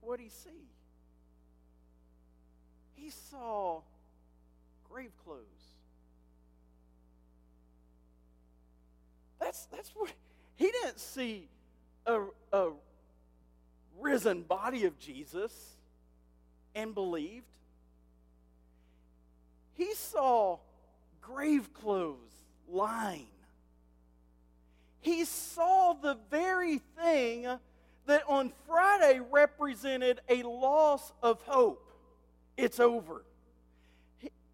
[0.00, 0.68] What did he see?
[2.94, 3.80] He saw
[4.90, 5.44] grave clothes.
[9.38, 10.10] That's that's what
[10.56, 11.48] he didn't see
[12.06, 12.70] a, a
[14.00, 15.52] risen body of Jesus
[16.74, 17.44] and believed.
[19.78, 20.58] He saw
[21.22, 22.18] grave clothes
[22.68, 23.28] lying.
[25.00, 27.46] He saw the very thing
[28.06, 31.92] that on Friday represented a loss of hope.
[32.56, 33.24] It's over.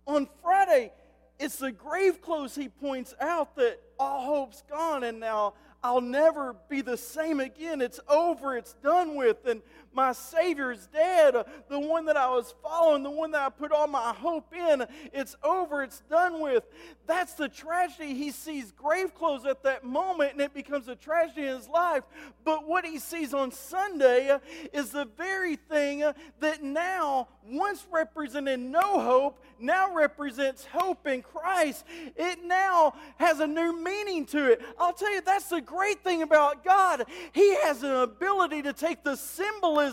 [0.07, 0.93] On Friday,
[1.41, 5.55] it's the grave clothes he points out that all hope's gone and now
[5.85, 7.83] I'll never be the same again.
[7.83, 8.57] It's over.
[8.57, 9.45] It's done with.
[9.47, 9.61] And
[9.95, 11.35] my Savior's dead.
[11.69, 14.87] The one that I was following, the one that I put all my hope in.
[15.13, 15.83] It's over.
[15.83, 16.65] It's done with.
[17.07, 18.15] That's the tragedy.
[18.15, 22.05] He sees grave clothes at that moment and it becomes a tragedy in his life.
[22.45, 24.39] But what he sees on Sunday
[24.73, 26.05] is the very thing
[26.41, 31.85] that now, once represented no hope, now represents hope in Christ.
[32.17, 34.63] It now has a new meaning to it.
[34.79, 37.05] I'll tell you, that's the great thing about God.
[37.33, 39.84] He has an ability to take the symbolism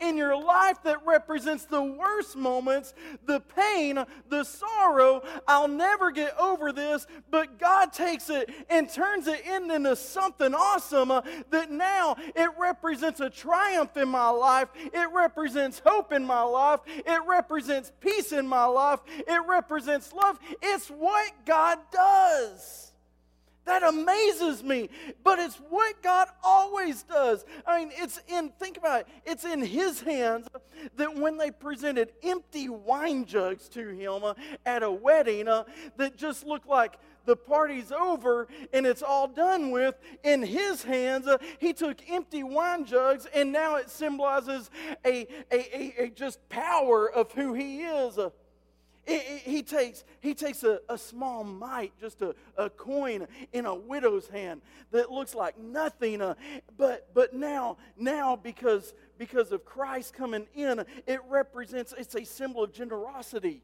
[0.00, 5.22] in your life that represents the worst moments, the pain, the sorrow.
[5.46, 11.08] I'll never get over this, but God takes it and turns it into something awesome
[11.50, 14.68] that now it represents a triumph in my life.
[14.76, 16.80] It represents hope in my life.
[16.86, 19.00] It represents peace in my life.
[19.06, 20.38] It represents love.
[20.62, 22.85] It's what God does.
[23.66, 24.88] That amazes me.
[25.24, 27.44] But it's what God always does.
[27.66, 30.46] I mean, it's in, think about it, it's in His hands
[30.96, 35.64] that when they presented empty wine jugs to Him uh, at a wedding uh,
[35.96, 41.26] that just looked like the party's over and it's all done with, in His hands,
[41.26, 44.70] uh, He took empty wine jugs and now it symbolizes
[45.04, 48.16] a, a, a, a just power of who He is.
[49.08, 49.12] Uh,
[49.44, 54.26] he takes, he takes a, a small mite, just a, a coin in a widow's
[54.28, 56.20] hand that looks like nothing.
[56.20, 56.34] Uh,
[56.76, 62.64] but, but now, now because, because of Christ coming in, it represents, it's a symbol
[62.64, 63.62] of generosity.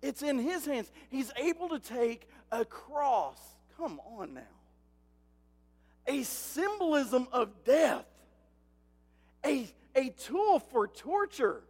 [0.00, 0.90] It's in his hands.
[1.10, 3.38] He's able to take a cross.
[3.76, 4.40] Come on now.
[6.06, 8.06] A symbolism of death.
[9.44, 11.62] A, a tool for torture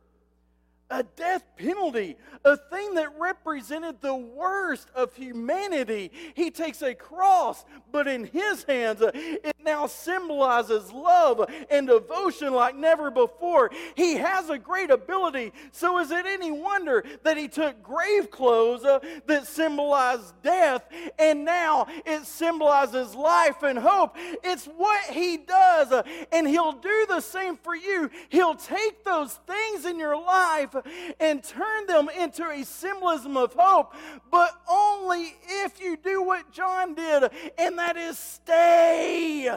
[0.93, 6.11] a death penalty, a thing that represented the worst of humanity.
[6.35, 12.77] He takes a cross, but in his hands, it now symbolizes love and devotion like
[12.77, 13.71] never before.
[13.97, 15.53] He has a great ability.
[15.73, 20.85] So, is it any wonder that he took grave clothes uh, that symbolized death
[21.19, 24.17] and now it symbolizes life and hope?
[24.45, 28.11] It's what he does, uh, and he'll do the same for you.
[28.29, 30.75] He'll take those things in your life
[31.21, 33.95] and turn them into a symbolism of hope,
[34.31, 39.51] but only if you do what John did, and that is stay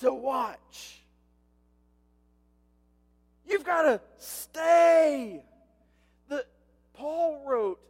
[0.00, 1.02] to watch.
[3.46, 5.44] You've got to stay.
[6.28, 6.46] The,
[6.94, 7.80] Paul wrote,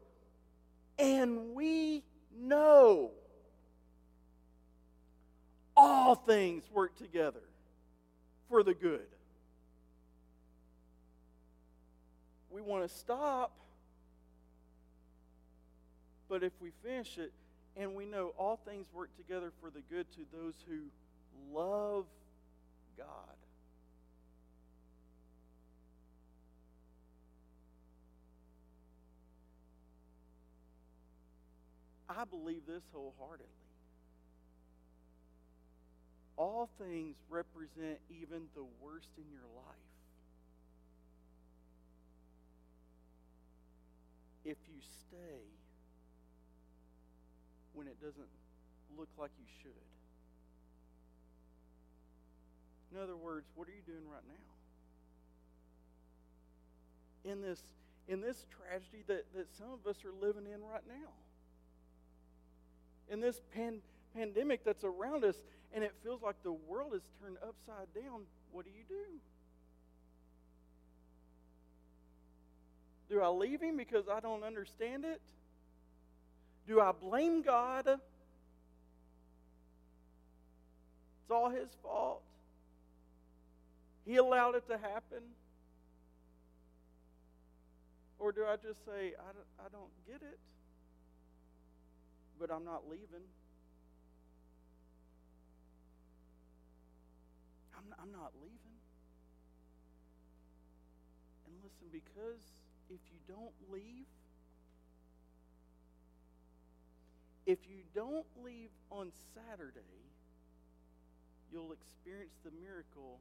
[0.99, 2.03] and we
[2.37, 3.13] know
[5.77, 7.43] all things work together
[8.49, 9.07] for the good
[12.53, 13.53] we want to stop.
[16.29, 17.33] But if we finish it
[17.77, 20.81] and we know all things work together for the good to those who
[21.53, 22.05] love
[22.97, 23.07] God.
[32.09, 33.49] I believe this wholeheartedly.
[36.37, 39.92] all things represent even the worst in your life.
[44.83, 45.41] You stay
[47.75, 48.29] when it doesn't
[48.99, 49.73] look like you should.
[52.93, 54.35] In other words, what are you doing right now?
[57.31, 57.63] In this
[58.09, 61.09] in this tragedy that, that some of us are living in right now.
[63.09, 63.79] In this pan,
[64.15, 65.37] pandemic that's around us,
[65.73, 69.21] and it feels like the world is turned upside down, what do you do?
[73.13, 75.21] Do I leave him because I don't understand it?
[76.67, 77.87] Do I blame God?
[77.87, 78.01] It's
[81.31, 82.23] all his fault.
[84.07, 85.23] He allowed it to happen.
[88.19, 90.39] Or do I just say, I don't, I don't get it,
[92.41, 93.27] but I'm not leaving?
[97.77, 98.57] I'm, I'm not leaving.
[101.45, 102.62] And listen, because
[102.93, 104.05] if you don't leave,
[107.47, 109.81] if you don't leave on Saturday,
[111.51, 113.19] you'll experience the miracle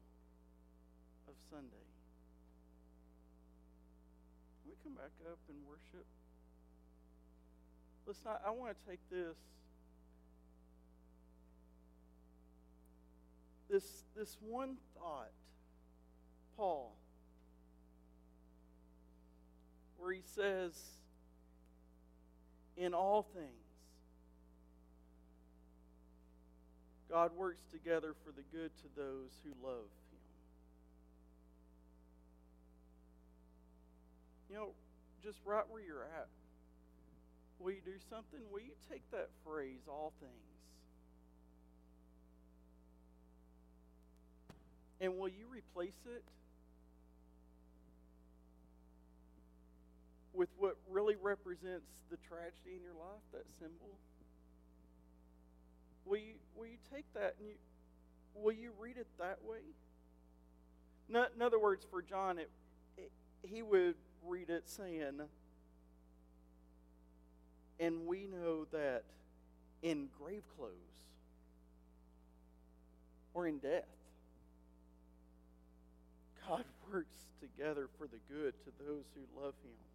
[1.27, 1.87] of Sunday.
[4.61, 6.05] Can we come back up and worship?
[8.05, 9.37] Listen, I, I want to take this.
[13.69, 15.31] This, this one thought,
[16.57, 16.93] Paul,
[20.01, 20.73] where he says,
[22.75, 23.47] in all things,
[27.09, 30.11] God works together for the good to those who love him.
[34.51, 34.71] you know,
[35.23, 36.27] just right where you're at,
[37.59, 38.39] will you do something?
[38.51, 40.31] Will you take that phrase, all things,
[44.99, 46.23] and will you replace it
[50.41, 53.91] with what really represents the tragedy in your life, that symbol?
[56.03, 57.53] Will you, will you take that and you,
[58.33, 59.59] will you read it that way?
[61.07, 62.49] In other words, for John, it,
[62.97, 63.11] it,
[63.43, 63.93] he would
[64.25, 65.21] read it saying,
[67.79, 69.03] and we know that
[69.83, 70.71] in grave clothes
[73.35, 73.83] or in death,
[76.47, 79.90] God works together for the good to those who love Him.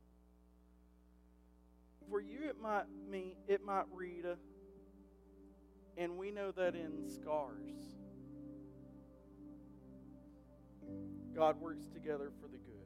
[2.09, 4.35] For you, it might mean it might read, uh,
[5.97, 7.73] and we know that in scars,
[11.35, 12.77] God works together for the good.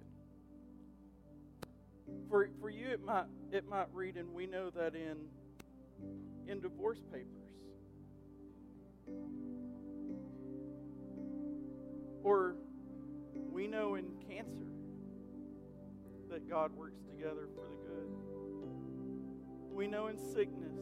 [2.31, 5.17] For, for you, it might, it might read, and we know that in,
[6.49, 7.27] in divorce papers.
[12.23, 12.57] Or
[13.51, 14.73] we know in cancer
[16.31, 17.80] that God works together for the.
[19.73, 20.79] We know in sickness,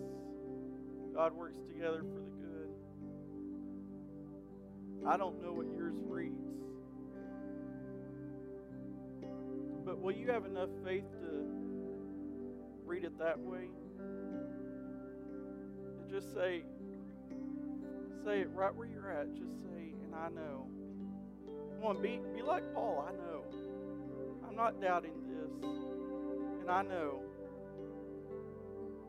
[1.14, 2.70] God works together for the good.
[5.06, 6.34] I don't know what yours reads.
[9.84, 11.44] But will you have enough faith to
[12.84, 13.68] read it that way?
[16.00, 16.64] And just say,
[18.24, 19.34] say it right where you're at.
[19.34, 20.66] Just say, and I know.
[21.76, 23.06] Come on, be, be like Paul.
[23.08, 23.44] I know.
[24.46, 25.52] I'm not doubting this.
[26.60, 27.27] And I know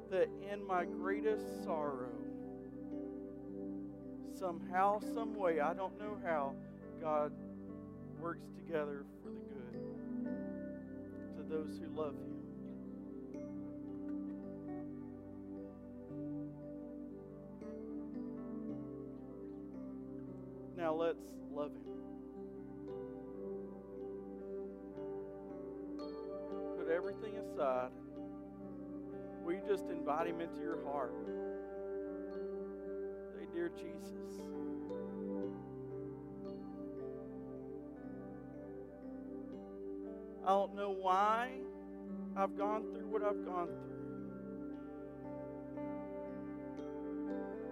[0.09, 2.09] that in my greatest sorrow,
[4.37, 6.55] somehow, some way, I don't know how,
[6.99, 7.31] God
[8.19, 9.87] works together for the good
[11.37, 12.39] to those who love Him.
[20.75, 21.99] Now let's love Him.
[26.77, 27.91] Put everything aside.
[29.49, 31.11] Will you just invite Him into your heart?
[33.33, 34.43] Say, Dear Jesus,
[40.45, 41.49] I don't know why
[42.37, 43.97] I've gone through what I've gone through.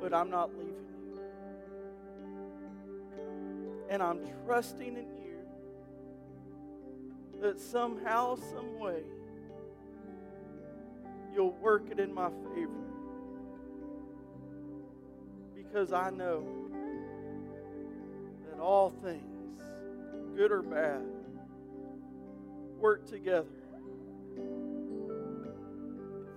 [0.01, 0.73] But I'm not leaving
[1.13, 1.19] you.
[3.91, 5.37] And I'm trusting in you
[7.39, 9.03] that somehow, some way,
[11.37, 12.71] you'll work it in my favor.
[15.55, 16.43] Because I know
[18.49, 19.61] that all things,
[20.35, 21.03] good or bad,
[22.79, 23.45] work together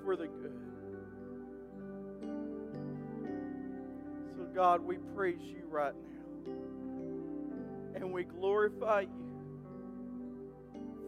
[0.05, 0.53] for the good.
[4.37, 6.53] So, God, we praise you right now.
[7.95, 9.09] And we glorify you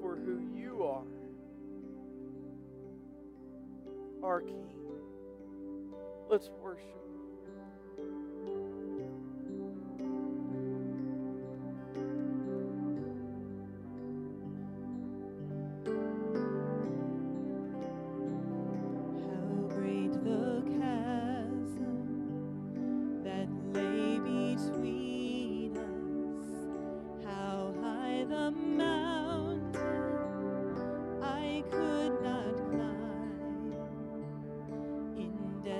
[0.01, 1.05] for who you are,
[4.25, 4.69] our King.
[6.31, 7.12] Let's worship.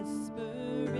[0.03, 0.92] In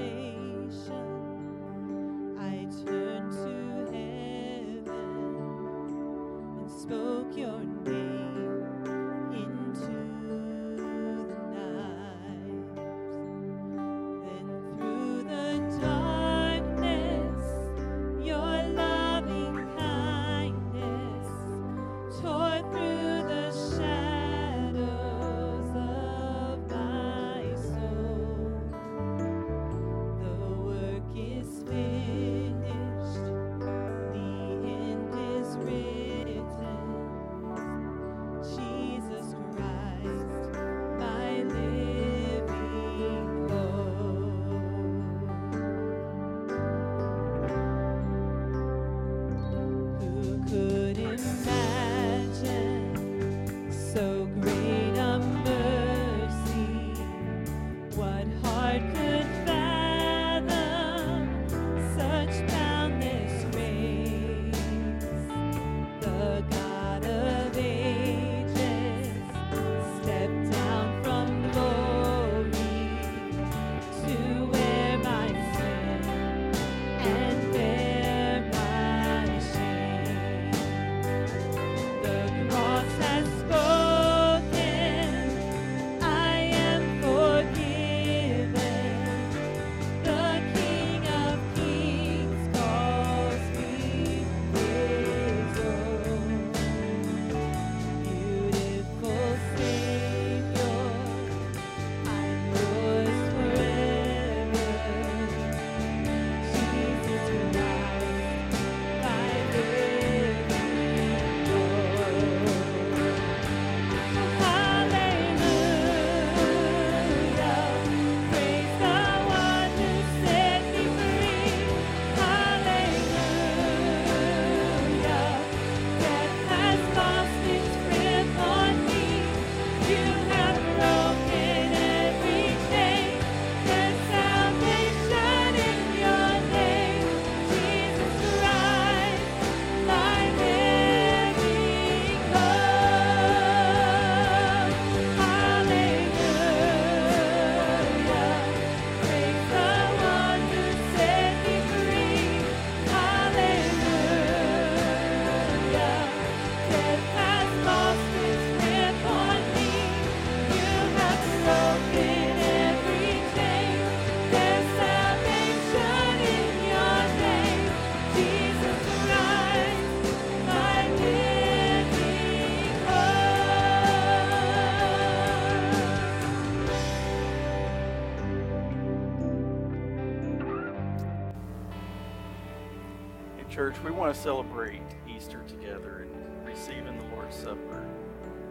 [183.63, 187.87] church, we want to celebrate Easter together and receiving the Lord's Supper.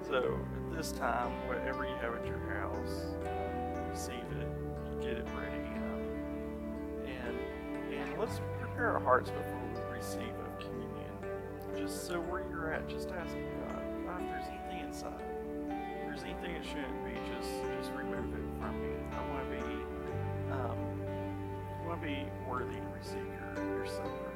[0.07, 0.39] So
[0.69, 3.17] at this time, whatever you have at your house,
[3.89, 5.67] receive it, get it ready,
[7.05, 7.37] and
[7.93, 11.11] and let's prepare our hearts before we receive of communion.
[11.75, 15.23] Just so where you're at, just ask God, God, if there's anything inside,
[15.67, 18.95] if there's anything that shouldn't be, just just remove it from me.
[19.11, 19.63] I want to be,
[20.53, 20.77] um,
[21.83, 24.30] I want to be worthy to receive your your supper.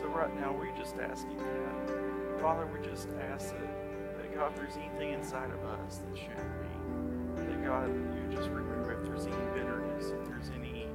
[0.00, 2.40] So right now, we just ask you that.
[2.40, 7.36] Father, we just ask that, that God, if there's anything inside of us that shouldn't
[7.36, 8.88] be, that God, you just remove.
[8.88, 10.88] If there's any bitterness, if there's any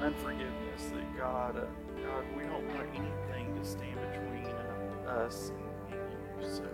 [0.00, 1.64] unforgiveness, that God, uh,
[2.04, 6.48] God, we don't want anything to stand between uh, us and, and you.
[6.48, 6.68] So,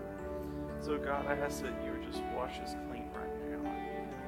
[0.80, 3.72] so God, I ask that you would just wash us clean right now,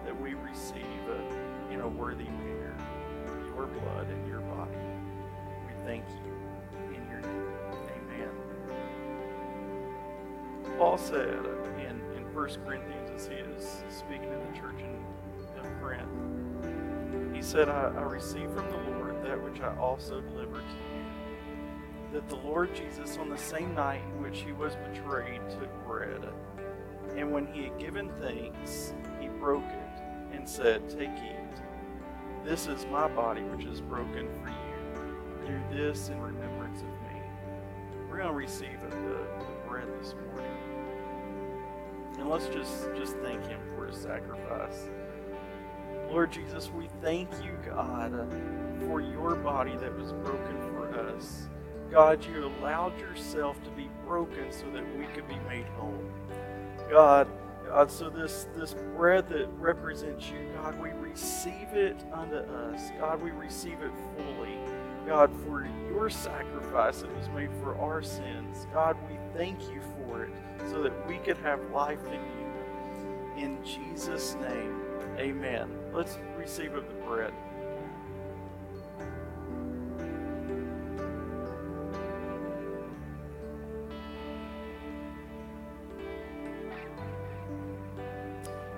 [0.05, 2.77] that we receive uh, in a worthy manner
[3.61, 4.71] your blood and your body.
[5.67, 6.40] We thank you
[10.81, 11.45] Paul said
[11.77, 14.97] in, in 1 Corinthians, as he is speaking to the church in,
[15.63, 20.63] in Corinth, he said, I, I received from the Lord that which I also delivered
[20.63, 22.13] to you.
[22.15, 26.27] that the Lord Jesus, on the same night in which he was betrayed, took bread.
[27.15, 30.03] And when he had given thanks, he broke it
[30.33, 31.63] and said, Take, eat.
[32.43, 35.47] This is my body, which is broken for you.
[35.47, 37.21] Do this in remembrance of me.
[38.09, 40.70] We're going to receive the, the bread this morning.
[42.21, 44.89] And let's just, just thank him for his sacrifice.
[46.11, 48.13] Lord Jesus, we thank you, God,
[48.87, 51.49] for your body that was broken for us.
[51.91, 56.05] God, you allowed yourself to be broken so that we could be made whole.
[56.91, 57.29] God,
[57.67, 62.91] God, so this, this bread that represents you, God, we receive it unto us.
[62.99, 64.40] God, we receive it fully.
[65.11, 68.69] God, for your sacrifice that was made for our sins.
[68.73, 70.31] God, we thank you for it
[70.71, 73.45] so that we could have life in you.
[73.45, 74.81] In Jesus' name,
[75.19, 75.69] amen.
[75.93, 77.33] Let's receive of the bread.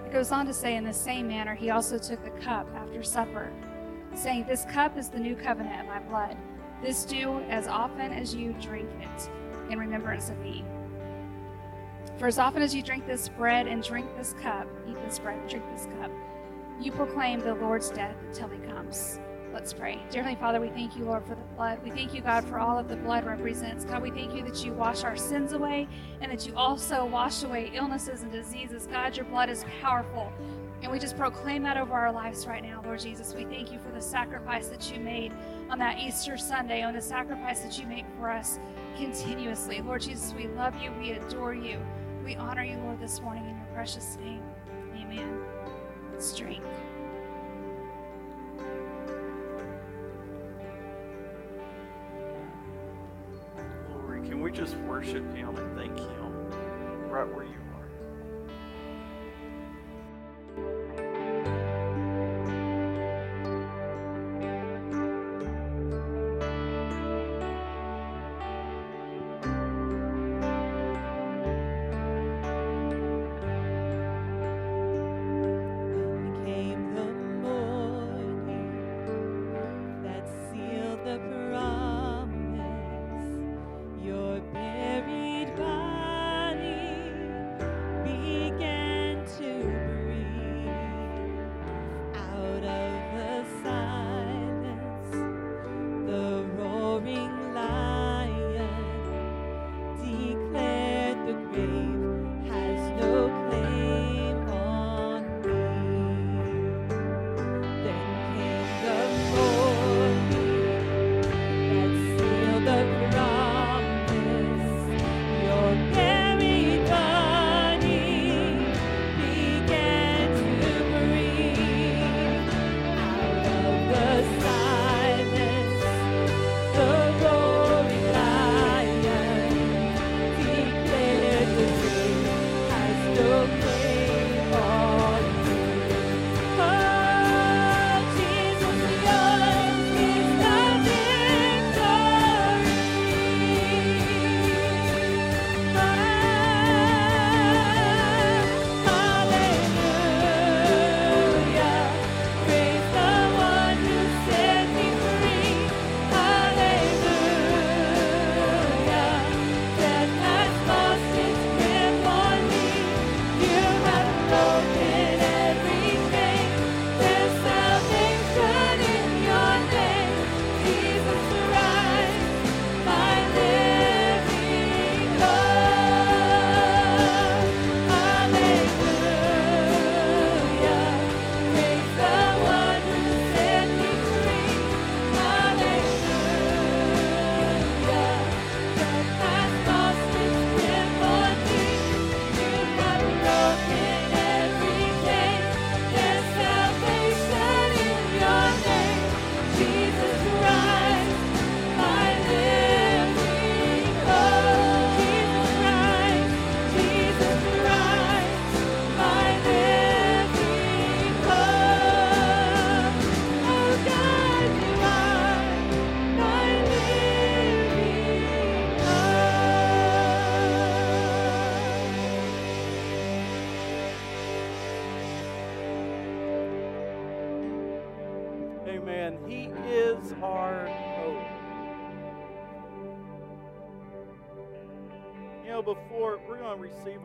[0.07, 3.03] It goes on to say, in the same manner, he also took the cup after
[3.03, 3.53] supper,
[4.15, 6.37] saying, This cup is the new covenant of my blood.
[6.83, 9.31] This do as often as you drink it
[9.71, 10.65] in remembrance of me.
[12.19, 15.39] For as often as you drink this bread and drink this cup, eat this bread
[15.39, 16.11] and drink this cup,
[16.81, 19.19] you proclaim the Lord's death until he comes.
[19.53, 20.01] Let's pray.
[20.11, 21.79] Dear Heavenly Father, we thank you, Lord, for the blood.
[21.85, 23.85] We thank you, God, for all that the blood represents.
[23.85, 25.89] God, we thank you that you wash our sins away
[26.23, 28.87] and that you also wash away illnesses and diseases.
[28.87, 30.33] God, your blood is powerful.
[30.83, 33.35] And we just proclaim that over our lives right now, Lord Jesus.
[33.35, 35.33] We thank you for the sacrifice that you made
[35.71, 38.59] on that Easter Sunday, on the sacrifice that you make for us
[38.97, 39.81] continuously.
[39.81, 40.93] Lord Jesus, we love you.
[40.99, 41.79] We adore you.
[42.25, 44.43] We honor you, Lord, this morning in your precious name.
[44.97, 45.41] Amen.
[46.13, 46.65] Let's drink.
[54.25, 56.51] Can we just worship him and thank him
[57.11, 57.42] right where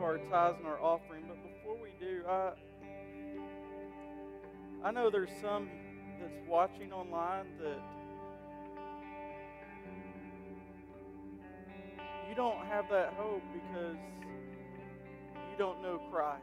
[0.08, 2.52] our tithes and our offering, but before we do, I
[4.82, 5.68] I know there's some
[6.18, 7.82] that's watching online that
[12.26, 13.98] you don't have that hope because
[15.50, 16.40] you don't know Christ.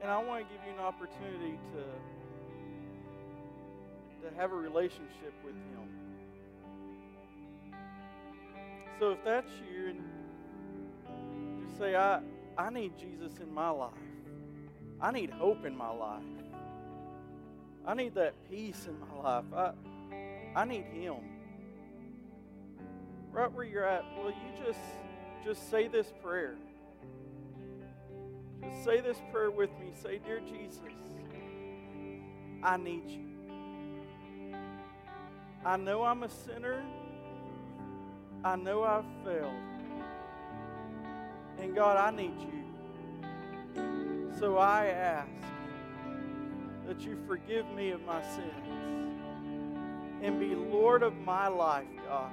[0.00, 1.84] And I want to give you an opportunity to
[4.26, 6.03] to have a relationship with him.
[8.98, 12.20] So if that's you and just say I
[12.56, 13.90] I need Jesus in my life.
[15.00, 16.22] I need hope in my life.
[17.86, 19.44] I need that peace in my life.
[19.54, 19.72] I
[20.54, 21.16] I need him.
[23.32, 24.78] Right where you're at, will you just
[25.44, 26.56] just say this prayer?
[28.62, 29.92] Just say this prayer with me.
[30.00, 30.80] Say, Dear Jesus,
[32.62, 33.34] I need you.
[35.64, 36.82] I know I'm a sinner.
[38.44, 39.54] I know I've failed.
[41.58, 42.64] And God, I need you.
[44.38, 45.28] So I ask
[46.86, 48.52] that you forgive me of my sins
[50.22, 52.32] and be Lord of my life, God.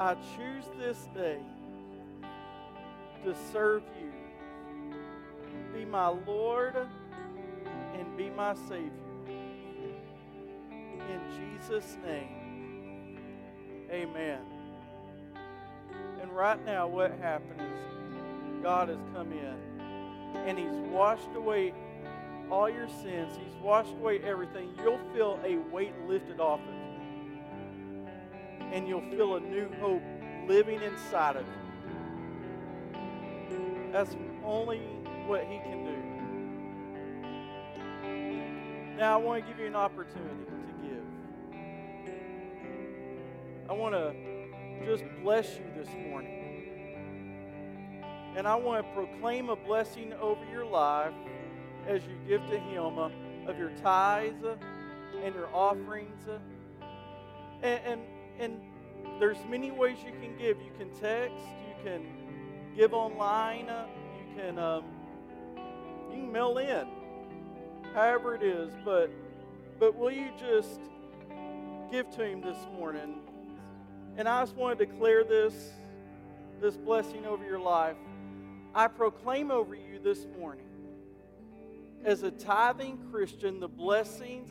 [0.00, 1.38] I choose this day
[3.24, 4.12] to serve you.
[5.74, 6.76] Be my Lord
[7.98, 8.90] and be my Savior.
[10.78, 12.41] In Jesus' name,
[13.92, 14.40] amen.
[16.20, 19.54] And right now, what happened is God has come in
[20.46, 21.74] and He's washed away
[22.50, 24.70] all your sins, He's washed away everything.
[24.82, 28.08] You'll feel a weight lifted off of you,
[28.72, 30.02] and you'll feel a new hope
[30.48, 31.52] living inside of you.
[33.92, 34.78] That's only
[35.26, 35.92] what He can do.
[38.98, 40.51] Now, I want to give you an opportunity
[43.72, 44.12] I want to
[44.84, 46.42] just bless you this morning.
[48.36, 51.14] And I want to proclaim a blessing over your life
[51.88, 53.08] as you give to Him uh,
[53.46, 54.56] of your tithes uh,
[55.24, 56.20] and your offerings.
[56.28, 56.36] uh.
[57.62, 58.00] And, and,
[58.38, 58.60] and
[59.18, 60.58] there's many ways you can give.
[60.58, 62.02] You can text, you can
[62.76, 64.84] give online, you can um,
[66.10, 66.86] you can mail in,
[67.94, 68.70] however it is.
[68.84, 69.10] But
[69.78, 70.78] but will you just
[71.90, 73.21] give to Him this morning?
[74.16, 75.54] And I just want to declare this,
[76.60, 77.96] this blessing over your life.
[78.74, 80.66] I proclaim over you this morning,
[82.04, 84.50] as a tithing Christian, the blessings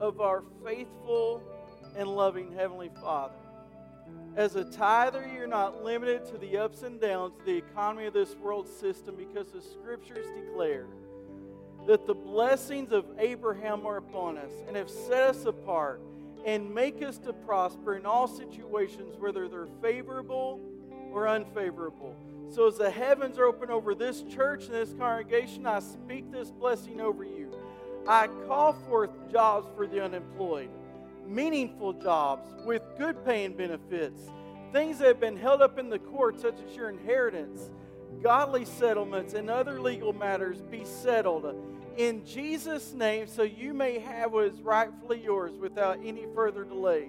[0.00, 1.42] of our faithful
[1.96, 3.34] and loving Heavenly Father.
[4.36, 8.14] As a tither, you're not limited to the ups and downs of the economy of
[8.14, 10.86] this world system because the scriptures declare
[11.86, 16.00] that the blessings of Abraham are upon us and have set us apart
[16.44, 20.60] and make us to prosper in all situations, whether they're favorable
[21.12, 22.16] or unfavorable.
[22.50, 26.50] So, as the heavens are open over this church and this congregation, I speak this
[26.50, 27.52] blessing over you.
[28.06, 30.70] I call forth jobs for the unemployed,
[31.26, 34.20] meaningful jobs with good paying benefits,
[34.72, 37.70] things that have been held up in the court, such as your inheritance,
[38.22, 41.46] godly settlements, and other legal matters, be settled
[41.96, 47.08] in Jesus' name so you may have what is rightfully yours without any further delay.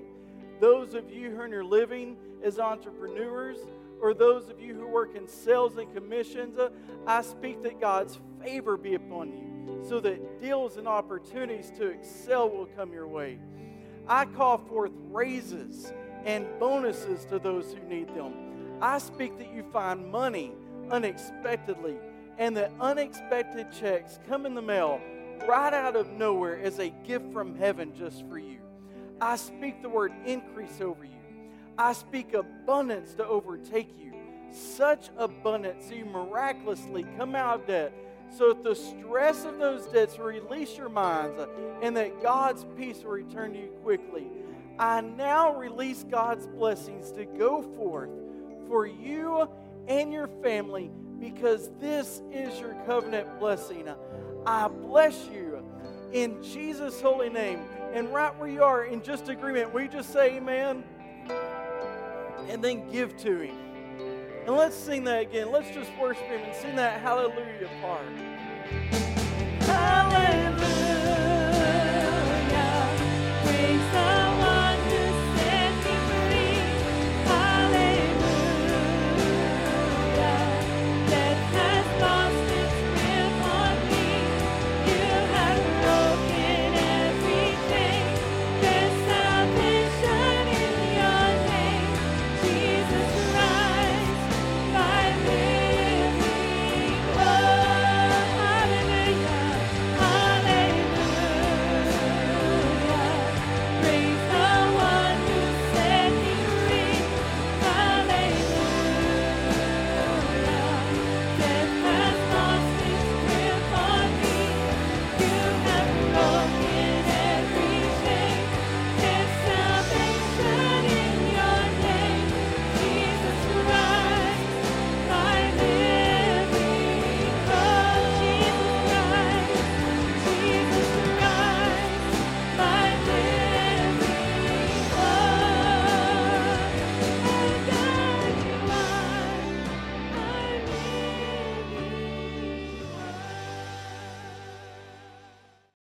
[0.60, 3.58] Those of you who are your living as entrepreneurs,
[4.02, 6.70] or those of you who work in sales and commissions, uh,
[7.08, 12.50] I speak that God's favor be upon you so that deals and opportunities to excel
[12.50, 13.40] will come your way.
[14.08, 15.94] I call forth raises
[16.26, 18.34] and bonuses to those who need them.
[18.82, 20.54] I speak that you find money
[20.92, 21.96] unexpectedly
[22.38, 25.00] and the unexpected checks come in the mail
[25.48, 28.60] right out of nowhere as a gift from heaven just for you.
[29.20, 31.12] I speak the word increase over you.
[31.78, 34.14] I speak abundance to overtake you.
[34.52, 37.94] Such abundance you miraculously come out of debt.
[38.36, 41.40] So that the stress of those debts release your minds
[41.82, 44.28] and that God's peace will return to you quickly.
[44.80, 48.10] I now release God's blessings to go forth
[48.68, 49.48] for you
[49.88, 50.90] and your family
[51.24, 53.88] because this is your covenant blessing.
[54.46, 55.64] I bless you
[56.12, 57.62] in Jesus' holy name.
[57.94, 60.84] And right where you are, in just agreement, we just say amen
[62.50, 63.56] and then give to Him.
[64.46, 65.50] And let's sing that again.
[65.52, 68.06] Let's just worship Him and sing that hallelujah part.
[69.62, 70.53] Hallelujah.